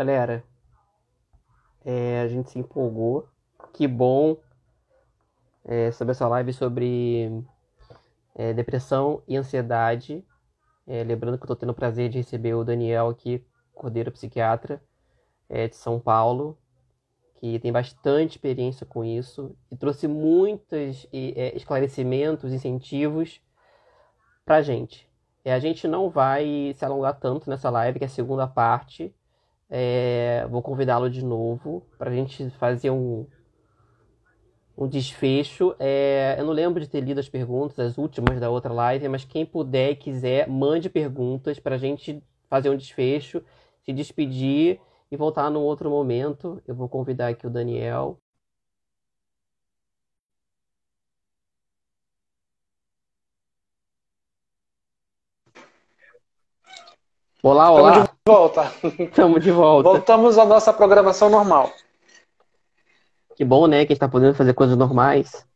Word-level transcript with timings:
Galera, 0.00 0.42
é, 1.84 2.22
a 2.22 2.26
gente 2.26 2.48
se 2.48 2.58
empolgou. 2.58 3.28
Que 3.74 3.86
bom 3.86 4.38
é, 5.62 5.92
sobre 5.92 6.12
essa 6.12 6.26
live 6.26 6.54
sobre 6.54 7.44
é, 8.34 8.54
depressão 8.54 9.22
e 9.28 9.36
ansiedade. 9.36 10.24
É, 10.86 11.04
lembrando 11.04 11.36
que 11.36 11.42
eu 11.42 11.44
estou 11.44 11.54
tendo 11.54 11.72
o 11.72 11.74
prazer 11.74 12.08
de 12.08 12.16
receber 12.16 12.54
o 12.54 12.64
Daniel 12.64 13.10
aqui, 13.10 13.44
cordeiro 13.74 14.10
psiquiatra 14.10 14.82
é, 15.50 15.68
de 15.68 15.76
São 15.76 16.00
Paulo, 16.00 16.56
que 17.34 17.58
tem 17.58 17.70
bastante 17.70 18.36
experiência 18.36 18.86
com 18.86 19.04
isso 19.04 19.54
e 19.70 19.76
trouxe 19.76 20.08
muitos 20.08 21.06
é, 21.12 21.54
esclarecimentos, 21.54 22.54
incentivos 22.54 23.38
para 24.46 24.62
gente. 24.62 25.06
É, 25.44 25.52
a 25.52 25.58
gente 25.58 25.86
não 25.86 26.08
vai 26.08 26.72
se 26.74 26.86
alongar 26.86 27.20
tanto 27.20 27.50
nessa 27.50 27.68
live, 27.68 27.98
que 27.98 28.04
é 28.06 28.08
a 28.08 28.08
segunda 28.08 28.46
parte. 28.46 29.14
É, 29.70 30.44
vou 30.50 30.60
convidá-lo 30.60 31.08
de 31.08 31.24
novo 31.24 31.86
para 31.96 32.10
a 32.10 32.12
gente 32.12 32.50
fazer 32.50 32.90
um, 32.90 33.24
um 34.76 34.88
desfecho. 34.88 35.76
É, 35.78 36.34
eu 36.38 36.44
não 36.44 36.52
lembro 36.52 36.80
de 36.80 36.88
ter 36.88 37.00
lido 37.00 37.20
as 37.20 37.28
perguntas, 37.28 37.78
as 37.78 37.96
últimas 37.96 38.40
da 38.40 38.50
outra 38.50 38.72
live, 38.72 39.08
mas 39.08 39.24
quem 39.24 39.46
puder 39.46 39.92
e 39.92 39.96
quiser, 39.96 40.48
mande 40.48 40.90
perguntas 40.90 41.60
para 41.60 41.76
a 41.76 41.78
gente 41.78 42.20
fazer 42.48 42.68
um 42.68 42.76
desfecho, 42.76 43.42
se 43.84 43.92
despedir 43.92 44.80
e 45.10 45.16
voltar 45.16 45.48
num 45.50 45.60
outro 45.60 45.88
momento. 45.88 46.60
Eu 46.66 46.74
vou 46.74 46.88
convidar 46.88 47.28
aqui 47.28 47.46
o 47.46 47.50
Daniel. 47.50 48.18
Olá, 57.42 57.70
olá. 57.70 58.09
Volta. 58.26 58.70
Estamos 58.98 59.42
de 59.42 59.50
volta. 59.50 59.88
Voltamos 59.88 60.38
à 60.38 60.44
nossa 60.44 60.72
programação 60.72 61.28
normal. 61.28 61.72
Que 63.34 63.44
bom, 63.44 63.66
né? 63.66 63.78
Que 63.78 63.78
a 63.78 63.80
gente 63.80 63.92
está 63.92 64.08
podendo 64.08 64.34
fazer 64.34 64.52
coisas 64.52 64.76
normais. 64.76 65.46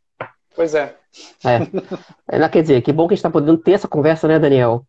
Pois 0.55 0.73
é. 0.73 0.95
É. 1.43 2.39
Não, 2.39 2.49
quer 2.49 2.61
dizer, 2.61 2.81
que 2.81 2.91
bom 2.91 3.07
que 3.07 3.13
a 3.13 3.15
gente 3.15 3.19
está 3.19 3.29
podendo 3.29 3.57
ter 3.57 3.73
essa 3.73 3.87
conversa, 3.87 4.27
né, 4.27 4.39
Daniel? 4.39 4.85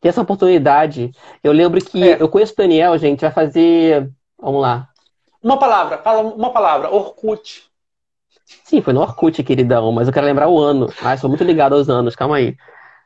Ter 0.00 0.08
essa 0.08 0.22
oportunidade. 0.22 1.12
Eu 1.44 1.52
lembro 1.52 1.80
que 1.82 2.02
é. 2.02 2.20
eu 2.20 2.28
conheço 2.28 2.52
o 2.54 2.56
Daniel, 2.56 2.98
gente, 2.98 3.20
vai 3.20 3.30
fazer. 3.30 4.10
Vamos 4.40 4.60
lá. 4.60 4.88
Uma 5.42 5.58
palavra, 5.58 5.98
fala 5.98 6.22
uma 6.22 6.52
palavra, 6.52 6.90
Orkut. 6.90 7.64
Sim, 8.64 8.82
foi 8.82 8.92
no 8.92 9.00
Orkut, 9.00 9.42
queridão, 9.42 9.90
mas 9.92 10.08
eu 10.08 10.12
quero 10.12 10.26
lembrar 10.26 10.48
o 10.48 10.58
ano. 10.58 10.92
Ah, 11.02 11.16
sou 11.16 11.28
muito 11.28 11.44
ligado 11.44 11.74
aos 11.74 11.88
anos, 11.88 12.16
calma 12.16 12.36
aí. 12.36 12.56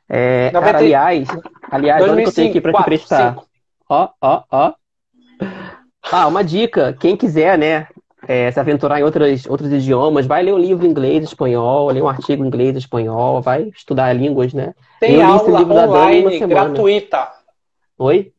É, 0.08 0.50
90... 0.52 0.60
cara, 0.60 0.78
aliás, 0.78 1.28
aliás, 1.70 2.04
2005, 2.04 2.12
olha 2.12 2.22
que 2.22 2.28
eu 2.28 2.34
tenho 2.34 2.50
aqui 2.50 2.60
pra 2.60 2.72
4, 2.72 2.84
te 2.84 2.88
prestar. 2.88 3.36
Ó, 3.88 4.08
ó, 4.20 4.42
ó. 4.50 4.72
Ah, 6.10 6.26
uma 6.26 6.42
dica. 6.42 6.92
Quem 6.98 7.16
quiser, 7.16 7.58
né, 7.58 7.88
é, 8.26 8.50
se 8.50 8.58
aventurar 8.58 9.00
em 9.00 9.04
outros, 9.04 9.46
outros 9.46 9.72
idiomas, 9.72 10.26
vai 10.26 10.42
ler 10.42 10.54
um 10.54 10.58
livro 10.58 10.86
em 10.86 10.90
inglês, 10.90 11.24
espanhol, 11.24 11.90
ler 11.90 12.02
um 12.02 12.08
artigo 12.08 12.44
em 12.44 12.46
inglês, 12.46 12.76
espanhol, 12.76 13.40
vai 13.40 13.70
estudar 13.74 14.12
línguas, 14.12 14.52
né? 14.52 14.74
Tem 15.00 15.22
aula 15.22 15.60
online 15.60 16.38
gratuita. 16.40 17.28
Oi? 17.98 18.32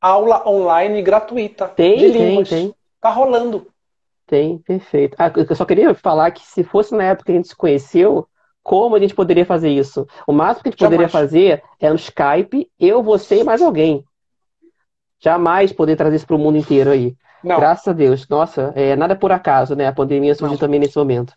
Aula 0.00 0.48
online 0.48 1.02
gratuita. 1.02 1.68
Tem, 1.68 1.98
de 1.98 2.08
línguas. 2.08 2.48
tem, 2.48 2.68
tem. 2.68 2.74
Tá 3.00 3.10
rolando. 3.10 3.66
Tem, 4.26 4.58
perfeito. 4.58 5.16
Ah, 5.18 5.30
eu 5.34 5.56
só 5.56 5.64
queria 5.64 5.92
falar 5.94 6.30
que 6.30 6.42
se 6.42 6.62
fosse 6.62 6.94
na 6.94 7.04
época 7.04 7.26
que 7.26 7.32
a 7.32 7.34
gente 7.34 7.48
se 7.48 7.56
conheceu, 7.56 8.26
como 8.62 8.94
a 8.94 9.00
gente 9.00 9.14
poderia 9.14 9.44
fazer 9.44 9.70
isso? 9.70 10.06
O 10.26 10.32
máximo 10.32 10.62
que 10.62 10.68
a 10.68 10.70
gente 10.72 10.80
Jamais. 10.80 10.96
poderia 10.96 11.08
fazer 11.08 11.62
é 11.80 11.90
no 11.90 11.96
Skype, 11.96 12.70
eu, 12.78 13.02
você 13.02 13.40
e 13.40 13.44
mais 13.44 13.60
alguém. 13.60 14.04
Jamais 15.22 15.72
poder 15.72 15.96
trazer 15.96 16.16
isso 16.16 16.26
para 16.26 16.36
o 16.36 16.38
mundo 16.38 16.56
inteiro 16.58 16.90
aí. 16.90 17.14
Não. 17.42 17.58
Graças 17.58 17.86
a 17.88 17.92
Deus. 17.92 18.28
Nossa, 18.28 18.72
é, 18.74 18.96
nada 18.96 19.14
por 19.14 19.32
acaso, 19.32 19.74
né? 19.74 19.86
A 19.86 19.92
pandemia 19.92 20.34
surgiu 20.34 20.54
não. 20.54 20.58
também 20.58 20.80
nesse 20.80 20.96
momento. 20.96 21.32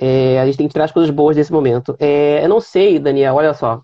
É, 0.00 0.40
a 0.40 0.46
gente 0.46 0.58
tem 0.58 0.66
que 0.66 0.72
tirar 0.72 0.84
as 0.84 0.92
coisas 0.92 1.10
boas 1.10 1.36
desse 1.36 1.52
momento. 1.52 1.96
É, 1.98 2.44
eu 2.44 2.48
não 2.48 2.60
sei, 2.60 2.98
Daniel, 2.98 3.34
olha 3.34 3.54
só. 3.54 3.82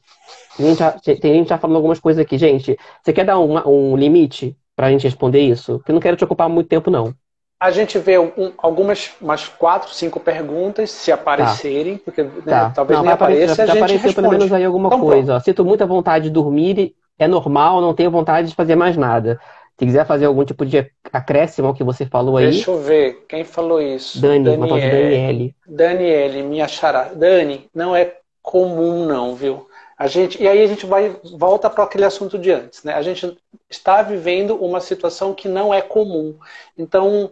Tem 0.57 0.67
gente, 0.67 0.79
já, 0.79 0.93
tem 0.93 1.35
gente 1.35 1.49
já 1.49 1.59
falando 1.59 1.77
algumas 1.77 2.01
coisas 2.01 2.21
aqui. 2.21 2.39
Gente, 2.39 2.77
você 3.03 3.13
quer 3.13 3.25
dar 3.25 3.39
uma, 3.39 3.67
um 3.69 3.97
limite 3.97 4.57
para 4.75 4.87
a 4.87 4.91
gente 4.91 5.05
responder 5.05 5.41
isso? 5.41 5.79
Porque 5.79 5.93
eu 5.93 5.95
não 5.95 6.01
quero 6.01 6.17
te 6.17 6.25
ocupar 6.25 6.49
muito 6.49 6.69
tempo, 6.69 6.91
não. 6.91 7.15
A 7.61 7.73
gente 7.73 7.99
vê 7.99 8.19
um, 8.19 8.53
algumas, 8.59 9.11
umas 9.21 9.49
quatro, 9.49 9.93
cinco 9.93 10.21
perguntas, 10.21 10.93
se 10.93 11.11
aparecerem, 11.11 11.97
tá. 11.97 12.03
porque 12.05 12.23
né, 12.23 12.31
tá. 12.45 12.71
talvez 12.71 12.97
não, 12.99 13.05
nem 13.05 13.13
apareça, 13.13 13.53
aparecer, 13.65 13.83
a 13.83 13.87
gente 13.89 14.03
responde. 14.03 14.15
pelo 14.15 14.31
menos 14.31 14.53
aí 14.53 14.65
alguma 14.65 14.87
então, 14.87 15.01
coisa. 15.01 15.41
Sinto 15.41 15.65
muita 15.65 15.85
vontade 15.85 16.25
de 16.25 16.31
dormir, 16.31 16.95
é 17.19 17.27
normal, 17.27 17.81
não 17.81 17.95
tenho 17.95 18.11
vontade 18.11 18.49
de 18.49 18.55
fazer 18.55 18.77
mais 18.77 18.97
nada. 18.97 19.41
Se 19.79 19.87
quiser 19.87 20.07
fazer 20.07 20.27
algum 20.27 20.45
tipo 20.45 20.67
de 20.67 20.91
acréscimo 21.13 21.69
ao 21.69 21.75
que 21.75 21.85
você 21.85 22.05
falou 22.05 22.37
aí. 22.37 22.51
Deixa 22.51 22.71
eu 22.71 22.79
ver, 22.81 23.25
quem 23.29 23.45
falou 23.45 23.81
isso? 23.81 24.21
Dani, 24.21 24.45
Daniele. 24.45 24.81
Daniele. 24.91 25.55
Daniele, 25.67 26.43
minha 26.43 26.67
chará. 26.67 27.11
Dani, 27.15 27.69
não 27.73 27.95
é 27.95 28.17
comum 28.43 29.07
não, 29.07 29.37
viu? 29.37 29.69
A 29.97 30.07
gente, 30.07 30.41
e 30.43 30.47
aí 30.47 30.63
a 30.63 30.67
gente 30.67 30.87
vai 30.87 31.17
volta 31.37 31.69
para 31.69 31.85
aquele 31.85 32.05
assunto 32.05 32.39
de 32.39 32.53
antes, 32.53 32.85
né? 32.85 32.95
A 32.95 33.03
gente 33.03 33.37
está 33.69 34.01
vivendo 34.01 34.57
uma 34.57 34.81
situação 34.81 35.35
que 35.35 35.49
não 35.49 35.75
é 35.75 35.83
comum. 35.83 36.37
Então, 36.77 37.31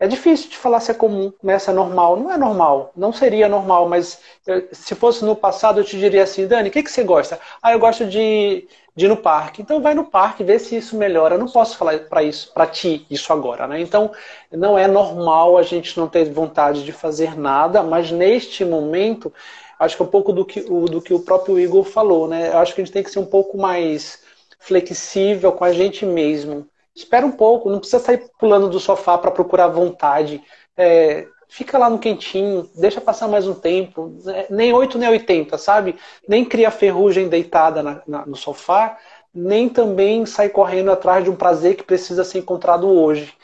é 0.00 0.06
difícil 0.08 0.48
de 0.48 0.56
falar 0.56 0.80
se 0.80 0.90
é 0.90 0.94
comum, 0.94 1.30
né? 1.42 1.58
se 1.58 1.68
é 1.68 1.74
normal. 1.74 2.16
Não 2.16 2.32
é 2.32 2.38
normal, 2.38 2.90
não 2.96 3.12
seria 3.12 3.48
normal, 3.50 3.86
mas 3.86 4.18
eu, 4.46 4.66
se 4.72 4.94
fosse 4.94 5.22
no 5.24 5.36
passado 5.36 5.78
eu 5.78 5.84
te 5.84 5.98
diria 5.98 6.22
assim, 6.22 6.46
Dani, 6.46 6.70
o 6.70 6.72
que, 6.72 6.82
que 6.82 6.90
você 6.90 7.04
gosta? 7.04 7.38
Ah, 7.62 7.72
eu 7.72 7.78
gosto 7.78 8.06
de, 8.06 8.66
de 8.96 9.04
ir 9.04 9.08
no 9.08 9.16
parque. 9.18 9.60
Então 9.60 9.82
vai 9.82 9.92
no 9.92 10.04
parque, 10.06 10.42
vê 10.42 10.58
se 10.58 10.74
isso 10.74 10.96
melhora. 10.96 11.34
Eu 11.34 11.38
não 11.38 11.48
posso 11.48 11.76
falar 11.76 11.98
para 12.00 12.22
isso, 12.22 12.50
para 12.54 12.66
ti 12.66 13.06
isso 13.10 13.30
agora, 13.30 13.66
né? 13.68 13.78
Então 13.78 14.10
não 14.50 14.78
é 14.78 14.88
normal 14.88 15.58
a 15.58 15.62
gente 15.62 15.98
não 15.98 16.08
ter 16.08 16.24
vontade 16.32 16.82
de 16.82 16.92
fazer 16.92 17.38
nada, 17.38 17.82
mas 17.82 18.10
neste 18.10 18.64
momento 18.64 19.30
acho 19.78 19.96
que 19.96 20.02
é 20.02 20.06
um 20.06 20.08
pouco 20.08 20.32
do 20.32 20.46
que, 20.46 20.60
o, 20.68 20.86
do 20.86 21.02
que 21.02 21.12
o 21.12 21.20
próprio 21.20 21.60
Igor 21.60 21.84
falou, 21.84 22.26
né? 22.26 22.48
Eu 22.48 22.58
acho 22.58 22.74
que 22.74 22.80
a 22.80 22.84
gente 22.84 22.92
tem 22.92 23.02
que 23.02 23.10
ser 23.10 23.18
um 23.18 23.26
pouco 23.26 23.58
mais 23.58 24.22
flexível 24.58 25.52
com 25.52 25.64
a 25.64 25.72
gente 25.72 26.06
mesmo 26.06 26.66
espera 27.00 27.26
um 27.26 27.32
pouco, 27.32 27.70
não 27.70 27.78
precisa 27.78 28.02
sair 28.02 28.30
pulando 28.38 28.68
do 28.68 28.80
sofá 28.80 29.18
para 29.18 29.30
procurar 29.30 29.68
vontade. 29.68 30.42
É, 30.76 31.26
fica 31.48 31.76
lá 31.76 31.90
no 31.90 31.98
quentinho, 31.98 32.70
deixa 32.76 33.00
passar 33.00 33.28
mais 33.28 33.46
um 33.46 33.54
tempo, 33.54 34.16
é, 34.28 34.46
nem 34.50 34.72
8 34.72 34.96
nem 34.98 35.08
80, 35.08 35.58
sabe? 35.58 35.96
Nem 36.26 36.44
cria 36.44 36.70
ferrugem 36.70 37.28
deitada 37.28 37.82
na, 37.82 38.02
na, 38.06 38.26
no 38.26 38.36
sofá, 38.36 38.96
nem 39.34 39.68
também 39.68 40.24
sai 40.26 40.48
correndo 40.48 40.90
atrás 40.90 41.24
de 41.24 41.30
um 41.30 41.36
prazer 41.36 41.76
que 41.76 41.82
precisa 41.82 42.24
ser 42.24 42.38
encontrado 42.38 42.88
hoje. 42.88 43.34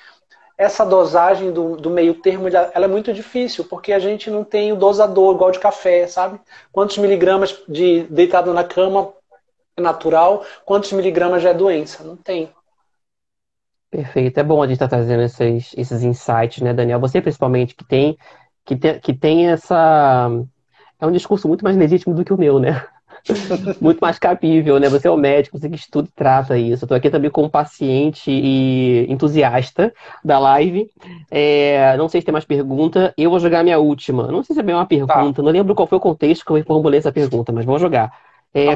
Essa 0.59 0.87
dosagem 0.87 1.53
do, 1.53 1.77
do 1.77 1.91
meio 1.91 2.15
termo 2.15 2.49
ela 2.49 2.85
é 2.85 2.89
muito 2.89 3.13
difícil, 3.13 3.65
porque 3.65 3.93
a 3.93 3.99
gente 3.99 4.31
não 4.31 4.43
tem 4.43 4.73
o 4.73 4.77
dosador 4.77 5.35
igual 5.35 5.51
de 5.51 5.59
café, 5.59 6.07
sabe? 6.07 6.41
Quantos 6.73 6.97
miligramas 6.97 7.63
de 7.69 8.05
deitado 8.05 8.55
na 8.55 8.65
cama 8.65 9.13
é 9.77 9.81
natural, 9.83 10.45
quantos 10.65 10.93
miligramas 10.93 11.43
já 11.43 11.51
é 11.51 11.55
doença? 11.55 12.03
Não 12.03 12.17
tem. 12.17 12.51
Perfeito. 13.97 14.39
É 14.39 14.43
bom 14.43 14.63
a 14.63 14.67
gente 14.67 14.75
estar 14.75 14.89
tá 14.89 14.97
trazendo 14.97 15.23
esses, 15.23 15.73
esses 15.75 16.03
insights, 16.03 16.61
né, 16.61 16.75
Daniel? 16.75 17.01
Você 17.01 17.19
principalmente 17.19 17.75
que 17.75 17.83
tem 17.83 18.19
que 18.63 18.77
tem, 18.77 19.01
que 19.01 19.15
tem 19.15 19.49
essa 19.49 20.29
é 21.01 21.07
um 21.07 21.13
discurso 21.13 21.49
muito 21.49 21.65
mais 21.65 21.77
legítimo 21.79 22.15
do 22.15 22.23
que 22.23 22.33
o 22.33 22.37
meu, 22.37 22.59
né? 22.59 22.85
muito 23.81 23.99
mais 23.99 24.19
capível, 24.19 24.79
né? 24.79 24.91
Você 24.91 25.09
é 25.09 25.11
o 25.11 25.17
médico, 25.17 25.59
você 25.59 25.71
que 25.71 25.77
estuda 25.77 26.09
e 26.09 26.13
trata 26.15 26.59
isso. 26.59 26.85
Eu 26.85 26.89
tô 26.89 26.95
aqui 26.95 27.09
também 27.09 27.31
como 27.31 27.49
paciente 27.49 28.31
e 28.31 29.11
entusiasta 29.11 29.95
da 30.23 30.39
live. 30.39 30.91
É, 31.31 31.97
não 31.97 32.07
sei 32.07 32.21
se 32.21 32.27
tem 32.27 32.33
mais 32.33 32.45
pergunta. 32.45 33.15
Eu 33.17 33.31
vou 33.31 33.41
jogar 33.41 33.61
a 33.61 33.65
minha 33.65 33.79
última. 33.79 34.27
Não 34.27 34.43
sei 34.43 34.53
se 34.53 34.61
é 34.61 34.63
bem 34.63 34.75
uma 34.75 34.85
pergunta, 34.85 35.37
tá. 35.37 35.43
não 35.43 35.51
lembro 35.51 35.75
qual 35.75 35.89
foi 35.89 35.97
o 35.97 36.03
contexto 36.03 36.45
que 36.45 36.53
eu 36.53 36.65
formulei 36.65 36.99
essa 36.99 37.13
pergunta, 37.13 37.51
mas 37.51 37.65
vou 37.65 37.79
jogar. 37.79 38.13
É, 38.57 38.75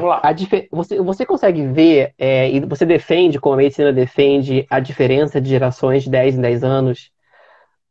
você, 0.71 1.01
você 1.01 1.25
consegue 1.25 1.65
ver, 1.65 2.13
é, 2.17 2.51
e 2.51 2.59
você 2.59 2.85
defende, 2.85 3.39
como 3.39 3.55
a 3.55 3.57
medicina 3.57 3.91
defende, 3.91 4.65
a 4.69 4.79
diferença 4.79 5.41
de 5.41 5.49
gerações 5.49 6.03
de 6.03 6.09
10 6.11 6.35
em 6.35 6.41
10 6.41 6.63
anos? 6.63 7.11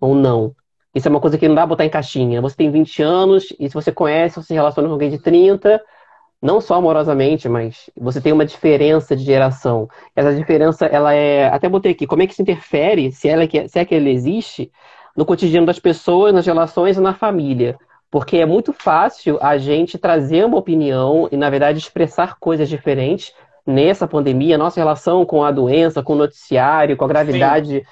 Ou 0.00 0.14
não? 0.14 0.54
Isso 0.94 1.08
é 1.08 1.10
uma 1.10 1.20
coisa 1.20 1.37
que 1.37 1.48
não 1.48 1.54
dá 1.54 1.62
pra 1.62 1.69
botar 1.69 1.84
em 1.84 1.90
caixinha. 1.90 2.40
Você 2.40 2.56
tem 2.56 2.70
20 2.70 3.02
anos, 3.02 3.52
e 3.58 3.69
se 3.69 3.75
você 3.75 3.90
conhece, 3.90 4.37
você 4.37 4.48
se 4.48 4.54
relaciona 4.54 4.88
com 4.88 4.94
alguém 4.94 5.10
de 5.10 5.19
30, 5.19 5.82
não 6.40 6.60
só 6.60 6.76
amorosamente, 6.76 7.48
mas 7.48 7.90
você 7.96 8.20
tem 8.20 8.32
uma 8.32 8.46
diferença 8.46 9.16
de 9.16 9.25
geração. 9.25 9.88
Essa 10.14 10.34
diferença, 10.34 10.86
ela 10.86 11.12
é. 11.12 11.48
Até 11.48 11.69
botei 11.69 11.93
aqui, 11.93 12.06
como 12.06 12.22
é 12.22 12.26
que 12.26 12.34
se 12.34 12.43
interfere, 12.43 13.12
se, 13.12 13.28
ela, 13.28 13.44
se 13.69 13.78
é 13.78 13.84
que 13.84 13.94
ela 13.94 14.08
existe, 14.08 14.70
no 15.16 15.26
cotidiano 15.26 15.66
das 15.66 15.78
pessoas, 15.78 16.32
nas 16.32 16.46
relações 16.46 16.96
e 16.96 17.00
na 17.00 17.14
família. 17.14 17.76
Porque 18.10 18.38
é 18.38 18.46
muito 18.46 18.72
fácil 18.72 19.38
a 19.40 19.56
gente 19.56 19.96
trazer 19.96 20.44
uma 20.44 20.58
opinião 20.58 21.28
e, 21.30 21.36
na 21.36 21.48
verdade, 21.48 21.78
expressar 21.78 22.36
coisas 22.40 22.68
diferentes 22.68 23.32
nessa 23.64 24.06
pandemia, 24.06 24.58
nossa 24.58 24.80
relação 24.80 25.24
com 25.24 25.44
a 25.44 25.50
doença, 25.50 26.02
com 26.02 26.14
o 26.14 26.16
noticiário, 26.16 26.96
com 26.96 27.04
a 27.04 27.08
gravidade. 27.08 27.84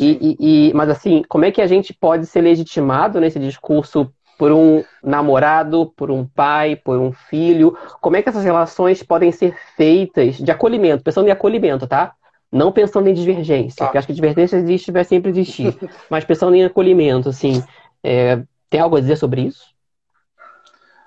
E, 0.00 0.36
e, 0.40 0.68
e, 0.68 0.74
mas, 0.74 0.88
assim, 0.88 1.22
como 1.28 1.44
é 1.44 1.50
que 1.50 1.60
a 1.60 1.66
gente 1.66 1.92
pode 1.92 2.26
ser 2.26 2.40
legitimado 2.40 3.20
nesse 3.20 3.38
discurso 3.38 4.10
por 4.38 4.50
um 4.52 4.82
namorado, 5.02 5.92
por 5.96 6.10
um 6.10 6.26
pai, 6.26 6.76
por 6.76 6.98
um 6.98 7.12
filho? 7.12 7.76
Como 8.00 8.16
é 8.16 8.22
que 8.22 8.28
essas 8.28 8.44
relações 8.44 9.02
podem 9.02 9.30
ser 9.30 9.54
feitas 9.76 10.36
de 10.36 10.50
acolhimento, 10.50 11.04
pensando 11.04 11.28
em 11.28 11.32
acolhimento, 11.32 11.86
tá? 11.86 12.14
Não 12.50 12.72
pensando 12.72 13.08
em 13.08 13.14
divergência, 13.14 13.78
tá. 13.78 13.84
porque 13.86 13.98
acho 13.98 14.06
que 14.06 14.12
divergência 14.14 14.56
existe 14.56 14.90
vai 14.92 15.04
sempre 15.04 15.30
existir. 15.30 15.76
mas 16.08 16.24
pensando 16.24 16.54
em 16.54 16.64
acolhimento, 16.64 17.28
assim, 17.28 17.62
é, 18.02 18.40
tem 18.68 18.80
algo 18.80 18.96
a 18.96 19.00
dizer 19.00 19.16
sobre 19.16 19.42
isso? 19.42 19.64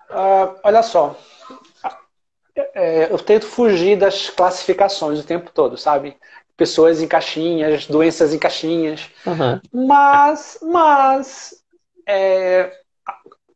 Uh, 0.09 0.59
olha 0.63 0.81
só, 0.81 1.15
é, 2.73 3.11
eu 3.11 3.17
tento 3.19 3.45
fugir 3.45 3.97
das 3.97 4.29
classificações 4.29 5.19
o 5.19 5.23
tempo 5.23 5.51
todo, 5.53 5.77
sabe? 5.77 6.17
Pessoas 6.57 7.01
em 7.01 7.07
caixinhas, 7.07 7.85
doenças 7.85 8.33
em 8.33 8.39
caixinhas. 8.39 9.09
Uhum. 9.25 9.87
Mas, 9.87 10.57
mas 10.61 11.63
é, 12.05 12.71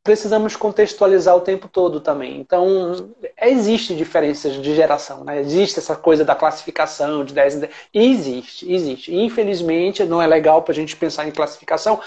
precisamos 0.03 0.55
contextualizar 0.55 1.35
o 1.35 1.41
tempo 1.41 1.67
todo 1.67 1.99
também. 1.99 2.39
Então, 2.39 3.13
existe 3.41 3.95
diferenças 3.95 4.53
de 4.61 4.75
geração, 4.75 5.23
né? 5.23 5.39
Existe 5.39 5.79
essa 5.79 5.95
coisa 5.95 6.25
da 6.25 6.35
classificação 6.35 7.25
de 7.25 7.33
10 7.33 7.55
em 7.55 7.59
10. 7.59 7.73
Existe, 7.93 8.71
existe. 8.71 9.15
Infelizmente, 9.15 10.03
não 10.03 10.21
é 10.21 10.27
legal 10.27 10.61
para 10.61 10.73
a 10.73 10.75
gente 10.75 10.95
pensar 10.95 11.27
em 11.27 11.31
classificação. 11.31 11.99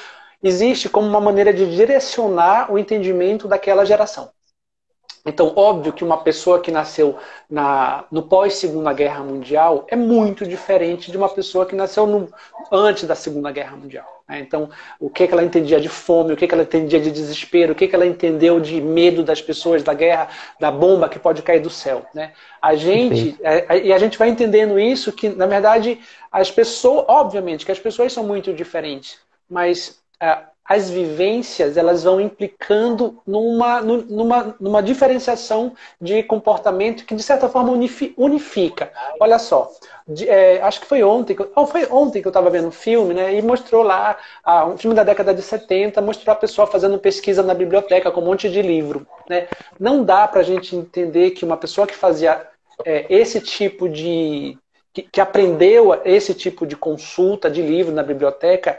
Existe 0.42 0.88
como 0.88 1.06
uma 1.06 1.20
maneira 1.20 1.52
de 1.52 1.74
direcionar 1.74 2.72
o 2.72 2.78
entendimento 2.78 3.48
daquela 3.48 3.84
geração. 3.84 4.30
Então, 5.26 5.52
óbvio 5.56 5.92
que 5.92 6.04
uma 6.04 6.18
pessoa 6.18 6.60
que 6.60 6.70
nasceu 6.70 7.18
na, 7.50 8.04
no 8.12 8.22
pós-Segunda 8.22 8.92
Guerra 8.92 9.24
Mundial 9.24 9.84
é 9.88 9.96
muito 9.96 10.46
diferente 10.46 11.10
de 11.10 11.16
uma 11.16 11.28
pessoa 11.28 11.66
que 11.66 11.74
nasceu 11.74 12.06
no, 12.06 12.32
antes 12.70 13.04
da 13.04 13.16
Segunda 13.16 13.50
Guerra 13.50 13.76
Mundial. 13.76 14.22
Né? 14.28 14.38
Então, 14.38 14.70
o 15.00 15.10
que, 15.10 15.26
que 15.26 15.32
ela 15.32 15.42
entendia 15.42 15.80
de 15.80 15.88
fome, 15.88 16.32
o 16.32 16.36
que, 16.36 16.46
que 16.46 16.54
ela 16.54 16.62
entendia 16.62 17.00
de 17.00 17.10
desespero, 17.10 17.72
o 17.72 17.74
que, 17.74 17.88
que 17.88 17.94
ela 17.96 18.06
entendeu 18.06 18.60
de 18.60 18.80
medo 18.80 19.24
das 19.24 19.42
pessoas, 19.42 19.82
da 19.82 19.94
guerra, 19.94 20.28
da 20.60 20.70
bomba 20.70 21.08
que 21.08 21.18
pode 21.18 21.42
cair 21.42 21.60
do 21.60 21.70
céu. 21.70 22.06
Né? 22.14 22.32
A 22.62 22.76
gente, 22.76 23.36
é, 23.42 23.78
e 23.84 23.92
a 23.92 23.98
gente 23.98 24.16
vai 24.16 24.28
entendendo 24.28 24.78
isso 24.78 25.12
que, 25.12 25.28
na 25.28 25.46
verdade, 25.46 26.00
as 26.30 26.52
pessoas, 26.52 27.04
obviamente 27.08 27.66
que 27.66 27.72
as 27.72 27.80
pessoas 27.80 28.12
são 28.12 28.22
muito 28.22 28.52
diferentes, 28.52 29.18
mas 29.50 30.00
é, 30.04 30.05
as 30.68 30.90
vivências 30.90 31.76
elas 31.76 32.02
vão 32.02 32.20
implicando 32.20 33.22
numa, 33.26 33.80
numa, 33.80 34.56
numa 34.58 34.82
diferenciação 34.82 35.74
de 36.00 36.22
comportamento 36.24 37.04
que, 37.04 37.14
de 37.14 37.22
certa 37.22 37.48
forma, 37.48 37.72
unifica. 38.16 38.92
Olha 39.20 39.38
só, 39.38 39.70
de, 40.06 40.28
é, 40.28 40.60
acho 40.62 40.80
que 40.80 40.86
foi 40.86 41.02
ontem, 41.04 41.36
oh, 41.54 41.66
foi 41.66 41.86
ontem 41.86 42.20
que 42.20 42.26
eu 42.26 42.30
estava 42.30 42.50
vendo 42.50 42.68
um 42.68 42.72
filme, 42.72 43.14
né, 43.14 43.34
e 43.34 43.42
mostrou 43.42 43.82
lá, 43.82 44.16
um 44.66 44.76
filme 44.76 44.94
da 44.94 45.04
década 45.04 45.32
de 45.32 45.42
70, 45.42 46.00
mostrou 46.02 46.32
a 46.32 46.36
pessoa 46.36 46.66
fazendo 46.66 46.98
pesquisa 46.98 47.42
na 47.42 47.54
biblioteca 47.54 48.10
com 48.10 48.20
um 48.20 48.24
monte 48.24 48.50
de 48.50 48.60
livro. 48.60 49.06
Né? 49.28 49.46
Não 49.78 50.02
dá 50.02 50.26
para 50.26 50.40
a 50.40 50.44
gente 50.44 50.74
entender 50.74 51.30
que 51.30 51.44
uma 51.44 51.56
pessoa 51.56 51.86
que 51.86 51.94
fazia 51.94 52.44
é, 52.84 53.06
esse 53.08 53.40
tipo 53.40 53.88
de 53.88 54.58
que 55.12 55.20
aprendeu 55.20 56.00
esse 56.06 56.32
tipo 56.32 56.66
de 56.66 56.74
consulta 56.74 57.50
de 57.50 57.60
livro 57.60 57.94
na 57.94 58.02
biblioteca 58.02 58.78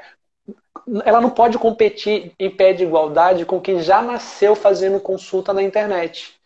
ela 1.06 1.22
não 1.22 1.30
pode 1.30 1.58
competir 1.58 2.34
em 2.40 2.50
pé 2.50 2.74
de 2.74 2.84
igualdade 2.84 3.46
com 3.46 3.60
quem 3.60 3.82
já 3.82 4.02
nasceu 4.02 4.56
fazendo 4.56 5.00
consulta 5.00 5.54
na 5.54 5.62
internet. 5.64 6.38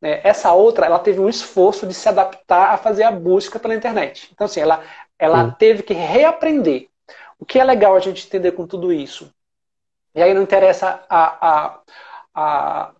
Né? 0.00 0.20
Essa 0.22 0.52
outra, 0.52 0.86
ela 0.86 0.98
teve 0.98 1.20
um 1.20 1.28
esforço 1.28 1.86
de 1.86 1.94
se 1.94 2.08
adaptar 2.08 2.70
a 2.70 2.76
fazer 2.76 3.04
a 3.04 3.10
busca 3.10 3.58
pela 3.58 3.74
internet. 3.74 4.30
Então, 4.32 4.44
assim, 4.44 4.60
ela, 4.60 4.82
ela 5.18 5.50
teve 5.52 5.82
que 5.82 5.94
reaprender. 5.94 6.88
O 7.38 7.44
que 7.44 7.58
é 7.58 7.64
legal 7.64 7.96
a 7.96 8.00
gente 8.00 8.26
entender 8.26 8.52
com 8.52 8.66
tudo 8.66 8.92
isso? 8.92 9.32
E 10.14 10.22
aí 10.22 10.32
não 10.32 10.42
interessa 10.42 11.04
a, 11.08 11.48
a, 11.48 11.80
a 12.34 12.94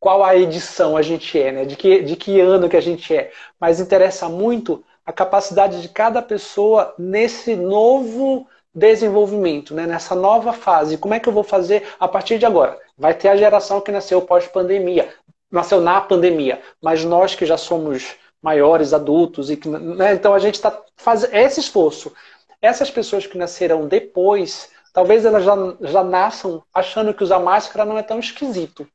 qual 0.00 0.24
a 0.24 0.36
edição 0.36 0.96
a 0.96 1.02
gente 1.02 1.38
é, 1.38 1.52
né? 1.52 1.64
de, 1.64 1.76
que, 1.76 2.02
de 2.02 2.16
que 2.16 2.40
ano 2.40 2.68
que 2.68 2.76
a 2.76 2.80
gente 2.80 3.14
é, 3.14 3.32
mas 3.58 3.80
interessa 3.80 4.28
muito 4.28 4.84
a 5.04 5.12
capacidade 5.12 5.80
de 5.80 5.88
cada 5.88 6.20
pessoa 6.20 6.94
nesse 6.98 7.56
novo 7.56 8.46
desenvolvimento, 8.74 9.74
né? 9.74 9.86
nessa 9.86 10.14
nova 10.14 10.52
fase. 10.52 10.98
Como 10.98 11.14
é 11.14 11.20
que 11.20 11.28
eu 11.28 11.32
vou 11.32 11.42
fazer 11.42 11.86
a 11.98 12.06
partir 12.06 12.38
de 12.38 12.46
agora? 12.46 12.78
Vai 12.96 13.14
ter 13.14 13.28
a 13.28 13.36
geração 13.36 13.80
que 13.80 13.92
nasceu 13.92 14.22
pós-pandemia, 14.22 15.08
nasceu 15.50 15.80
na 15.80 16.00
pandemia, 16.00 16.60
mas 16.80 17.04
nós 17.04 17.34
que 17.34 17.46
já 17.46 17.56
somos 17.56 18.16
maiores, 18.42 18.92
adultos, 18.92 19.50
e 19.50 19.56
que, 19.56 19.68
né? 19.68 20.14
então 20.14 20.32
a 20.32 20.38
gente 20.38 20.54
está 20.54 20.80
fazendo 20.96 21.34
esse 21.34 21.60
esforço. 21.60 22.12
Essas 22.60 22.90
pessoas 22.90 23.26
que 23.26 23.38
nascerão 23.38 23.86
depois, 23.86 24.70
talvez 24.92 25.24
elas 25.24 25.44
já, 25.44 25.54
já 25.80 26.04
nasçam 26.04 26.62
achando 26.72 27.14
que 27.14 27.22
usar 27.22 27.38
máscara 27.38 27.84
não 27.84 27.98
é 27.98 28.02
tão 28.02 28.18
esquisito. 28.18 28.86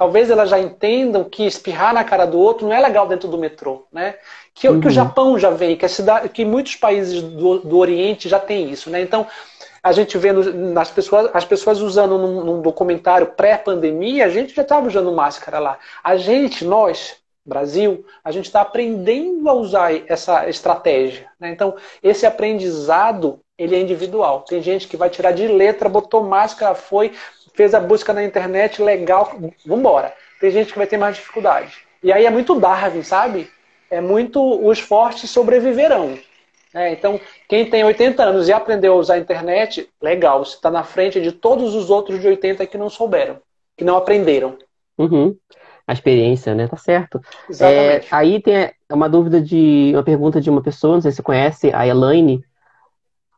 Talvez 0.00 0.30
elas 0.30 0.48
já 0.48 0.58
entendam 0.58 1.24
que 1.24 1.44
espirrar 1.44 1.92
na 1.92 2.02
cara 2.02 2.24
do 2.24 2.38
outro 2.38 2.66
não 2.66 2.74
é 2.74 2.80
legal 2.80 3.06
dentro 3.06 3.28
do 3.28 3.36
metrô, 3.36 3.86
né? 3.92 4.14
Que, 4.54 4.66
uhum. 4.66 4.80
que 4.80 4.86
o 4.86 4.88
uhum. 4.88 4.94
Japão 4.94 5.38
já 5.38 5.50
vem, 5.50 5.76
que, 5.76 5.84
a 5.84 5.90
cidade, 5.90 6.30
que 6.30 6.42
muitos 6.42 6.74
países 6.74 7.20
do, 7.20 7.58
do 7.58 7.76
Oriente 7.76 8.26
já 8.26 8.38
têm 8.38 8.70
isso, 8.70 8.88
né? 8.88 9.02
Então, 9.02 9.26
a 9.82 9.92
gente 9.92 10.16
vê 10.16 10.32
nas 10.32 10.90
pessoas, 10.90 11.28
as 11.34 11.44
pessoas 11.44 11.82
usando 11.82 12.16
num, 12.16 12.42
num 12.42 12.62
documentário 12.62 13.26
pré-pandemia, 13.26 14.24
a 14.24 14.30
gente 14.30 14.54
já 14.54 14.62
estava 14.62 14.88
usando 14.88 15.12
máscara 15.12 15.58
lá. 15.58 15.78
A 16.02 16.16
gente, 16.16 16.64
nós, 16.64 17.16
Brasil, 17.44 18.02
a 18.24 18.32
gente 18.32 18.46
está 18.46 18.62
aprendendo 18.62 19.50
a 19.50 19.52
usar 19.52 19.92
essa 20.10 20.48
estratégia. 20.48 21.26
Né? 21.38 21.50
Então, 21.50 21.76
esse 22.02 22.24
aprendizado, 22.24 23.38
ele 23.58 23.76
é 23.76 23.80
individual. 23.80 24.46
Tem 24.48 24.62
gente 24.62 24.88
que 24.88 24.96
vai 24.96 25.10
tirar 25.10 25.32
de 25.32 25.46
letra, 25.46 25.90
botou 25.90 26.22
máscara, 26.22 26.74
foi, 26.74 27.12
fez 27.60 27.74
a 27.74 27.80
busca 27.80 28.12
na 28.12 28.24
internet, 28.24 28.82
legal, 28.82 29.32
vambora. 29.66 30.14
Tem 30.40 30.50
gente 30.50 30.72
que 30.72 30.78
vai 30.78 30.86
ter 30.86 30.96
mais 30.96 31.16
dificuldade. 31.16 31.74
E 32.02 32.12
aí 32.12 32.24
é 32.24 32.30
muito 32.30 32.58
Darwin, 32.58 33.02
sabe? 33.02 33.50
é 33.90 34.00
muito 34.00 34.40
os 34.66 34.78
fortes 34.78 35.28
sobreviverão. 35.28 36.16
É, 36.72 36.92
então, 36.92 37.20
quem 37.48 37.68
tem 37.68 37.82
80 37.82 38.22
anos 38.22 38.48
e 38.48 38.52
aprendeu 38.52 38.92
a 38.92 38.96
usar 38.96 39.14
a 39.14 39.18
internet, 39.18 39.88
legal, 40.00 40.44
você 40.44 40.54
está 40.54 40.70
na 40.70 40.84
frente 40.84 41.20
de 41.20 41.32
todos 41.32 41.74
os 41.74 41.90
outros 41.90 42.20
de 42.20 42.28
80 42.28 42.64
que 42.66 42.78
não 42.78 42.88
souberam, 42.88 43.38
que 43.76 43.84
não 43.84 43.96
aprenderam. 43.96 44.56
Uhum. 44.96 45.36
A 45.84 45.92
experiência, 45.92 46.54
né? 46.54 46.68
Tá 46.68 46.76
certo. 46.76 47.20
É, 47.60 48.02
aí 48.12 48.40
tem 48.40 48.70
uma 48.88 49.08
dúvida 49.08 49.40
de 49.40 49.90
uma 49.92 50.04
pergunta 50.04 50.40
de 50.40 50.48
uma 50.48 50.62
pessoa, 50.62 50.94
não 50.94 51.02
sei 51.02 51.10
se 51.10 51.16
você 51.16 51.22
conhece, 51.22 51.74
a 51.74 51.84
Elaine. 51.84 52.44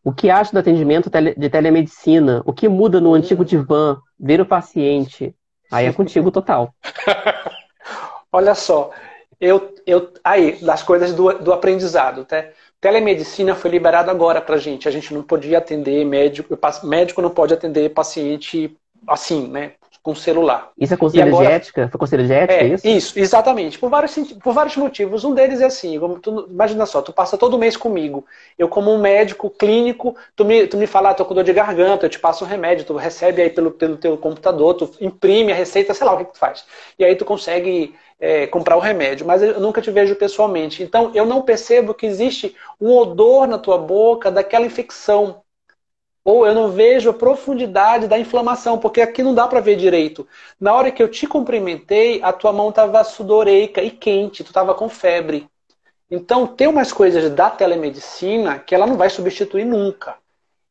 O 0.04 0.12
que 0.12 0.31
acha 0.31 0.52
do 0.52 0.58
atendimento 0.58 1.10
de 1.10 1.49
telemedicina? 1.49 2.43
O 2.44 2.52
que 2.52 2.69
muda 2.69 3.00
no 3.00 3.14
antigo 3.14 3.44
divã? 3.44 4.00
Ver 4.19 4.40
o 4.40 4.46
paciente? 4.46 5.34
Aí 5.70 5.87
é 5.87 5.93
contigo 5.93 6.31
total. 6.31 6.75
Olha 8.32 8.54
só, 8.54 8.90
eu, 9.40 9.75
eu, 9.87 10.12
aí, 10.22 10.52
das 10.62 10.82
coisas 10.82 11.12
do, 11.14 11.32
do 11.38 11.52
aprendizado, 11.52 12.25
tá? 12.25 12.44
Telemedicina 12.81 13.54
foi 13.54 13.70
liberado 13.70 14.10
agora 14.10 14.40
pra 14.40 14.56
gente. 14.56 14.88
A 14.88 14.90
gente 14.90 15.14
não 15.14 15.22
podia 15.22 15.58
atender 15.58 16.04
médico, 16.04 16.59
médico 16.85 17.23
não 17.23 17.30
pode 17.30 17.54
atender 17.54 17.90
paciente 17.90 18.76
assim, 19.06 19.49
né? 19.49 19.73
Com 20.02 20.16
celular. 20.16 20.73
Isso 20.76 20.94
é 20.94 20.97
conselho 20.97 21.28
agora, 21.28 21.47
de 21.47 21.52
ética? 21.52 21.88
Foi 21.88 21.99
conselho 21.99 22.26
de 22.26 22.32
ética, 22.32 22.64
é, 22.64 22.66
isso? 22.66 22.88
Isso, 22.88 23.18
exatamente. 23.18 23.78
Por 23.78 23.88
vários, 23.88 24.14
por 24.32 24.52
vários 24.52 24.76
motivos. 24.76 25.23
Um 25.23 25.32
deles 25.32 25.61
é 25.61 25.66
assim, 25.66 25.97
tu, 26.21 26.49
imagina 26.50 26.85
só, 26.87 27.00
tu 27.00 27.12
passa 27.12 27.38
todo 27.38 27.56
mês 27.56 27.76
comigo. 27.76 28.25
Eu, 28.59 28.68
como 28.68 28.90
um 28.90 29.00
médico 29.00 29.49
clínico, 29.49 30.16
tu 30.35 30.44
me, 30.44 30.66
tu 30.66 30.76
me 30.76 30.88
fala, 30.88 31.11
ah, 31.11 31.14
tô 31.14 31.25
com 31.25 31.35
dor 31.35 31.44
de 31.44 31.52
garganta, 31.52 32.06
eu 32.06 32.11
te 32.11 32.18
passo 32.18 32.44
um 32.44 32.49
remédio, 32.49 32.85
tu 32.85 32.97
recebe 32.97 33.42
aí 33.42 33.50
pelo, 33.50 33.71
pelo 33.71 33.97
teu 33.97 34.16
computador, 34.18 34.75
tu 34.75 34.90
imprime 35.00 35.52
a 35.52 35.54
receita, 35.54 35.94
sei 35.94 36.04
lá 36.04 36.14
o 36.14 36.18
que, 36.18 36.25
que 36.25 36.32
tu 36.32 36.38
faz. 36.38 36.64
E 36.99 37.04
aí 37.04 37.14
tu 37.14 37.25
consegue 37.25 37.94
é, 38.23 38.47
comprar 38.47 38.76
o 38.76 38.80
remédio, 38.80 39.26
mas 39.26 39.42
eu 39.42 39.61
nunca 39.61 39.82
te 39.82 39.90
vejo 39.90 40.14
pessoalmente. 40.14 40.82
Então 40.82 41.11
eu 41.12 41.26
não 41.26 41.42
percebo 41.42 41.92
que 41.92 42.06
existe 42.06 42.56
um 42.80 42.90
odor 42.90 43.49
na 43.49 43.59
tua 43.59 43.78
boca 43.78 44.30
daquela 44.30 44.64
infecção. 44.64 45.42
Ou 46.25 46.47
eu 46.47 46.55
não 46.55 46.71
vejo 46.71 47.11
a 47.11 47.14
profundidade 47.14 48.07
da 48.07 48.19
inflamação, 48.19 48.79
porque 48.79 49.00
aqui 49.00 49.23
não 49.23 49.35
dá 49.35 49.49
para 49.49 49.61
ver 49.61 49.76
direito. 49.76 50.26
Na 50.61 50.73
hora 50.73 50.93
que 50.93 51.02
eu 51.02 51.11
te 51.11 51.26
cumprimentei, 51.26 52.23
a 52.23 52.33
tua 52.33 52.52
mão 52.52 52.69
estava 52.69 53.02
sudoreica 53.02 53.83
e 53.83 53.91
quente, 53.91 54.45
tu 54.45 54.49
estava 54.49 54.75
com 54.75 54.88
febre. 54.88 55.49
Então 56.11 56.47
tem 56.47 56.69
umas 56.69 56.93
coisas 56.93 57.31
da 57.31 57.50
telemedicina 57.50 58.59
que 58.59 58.75
ela 58.75 58.87
não 58.87 58.97
vai 58.97 59.11
substituir 59.11 59.64
nunca. 59.64 60.22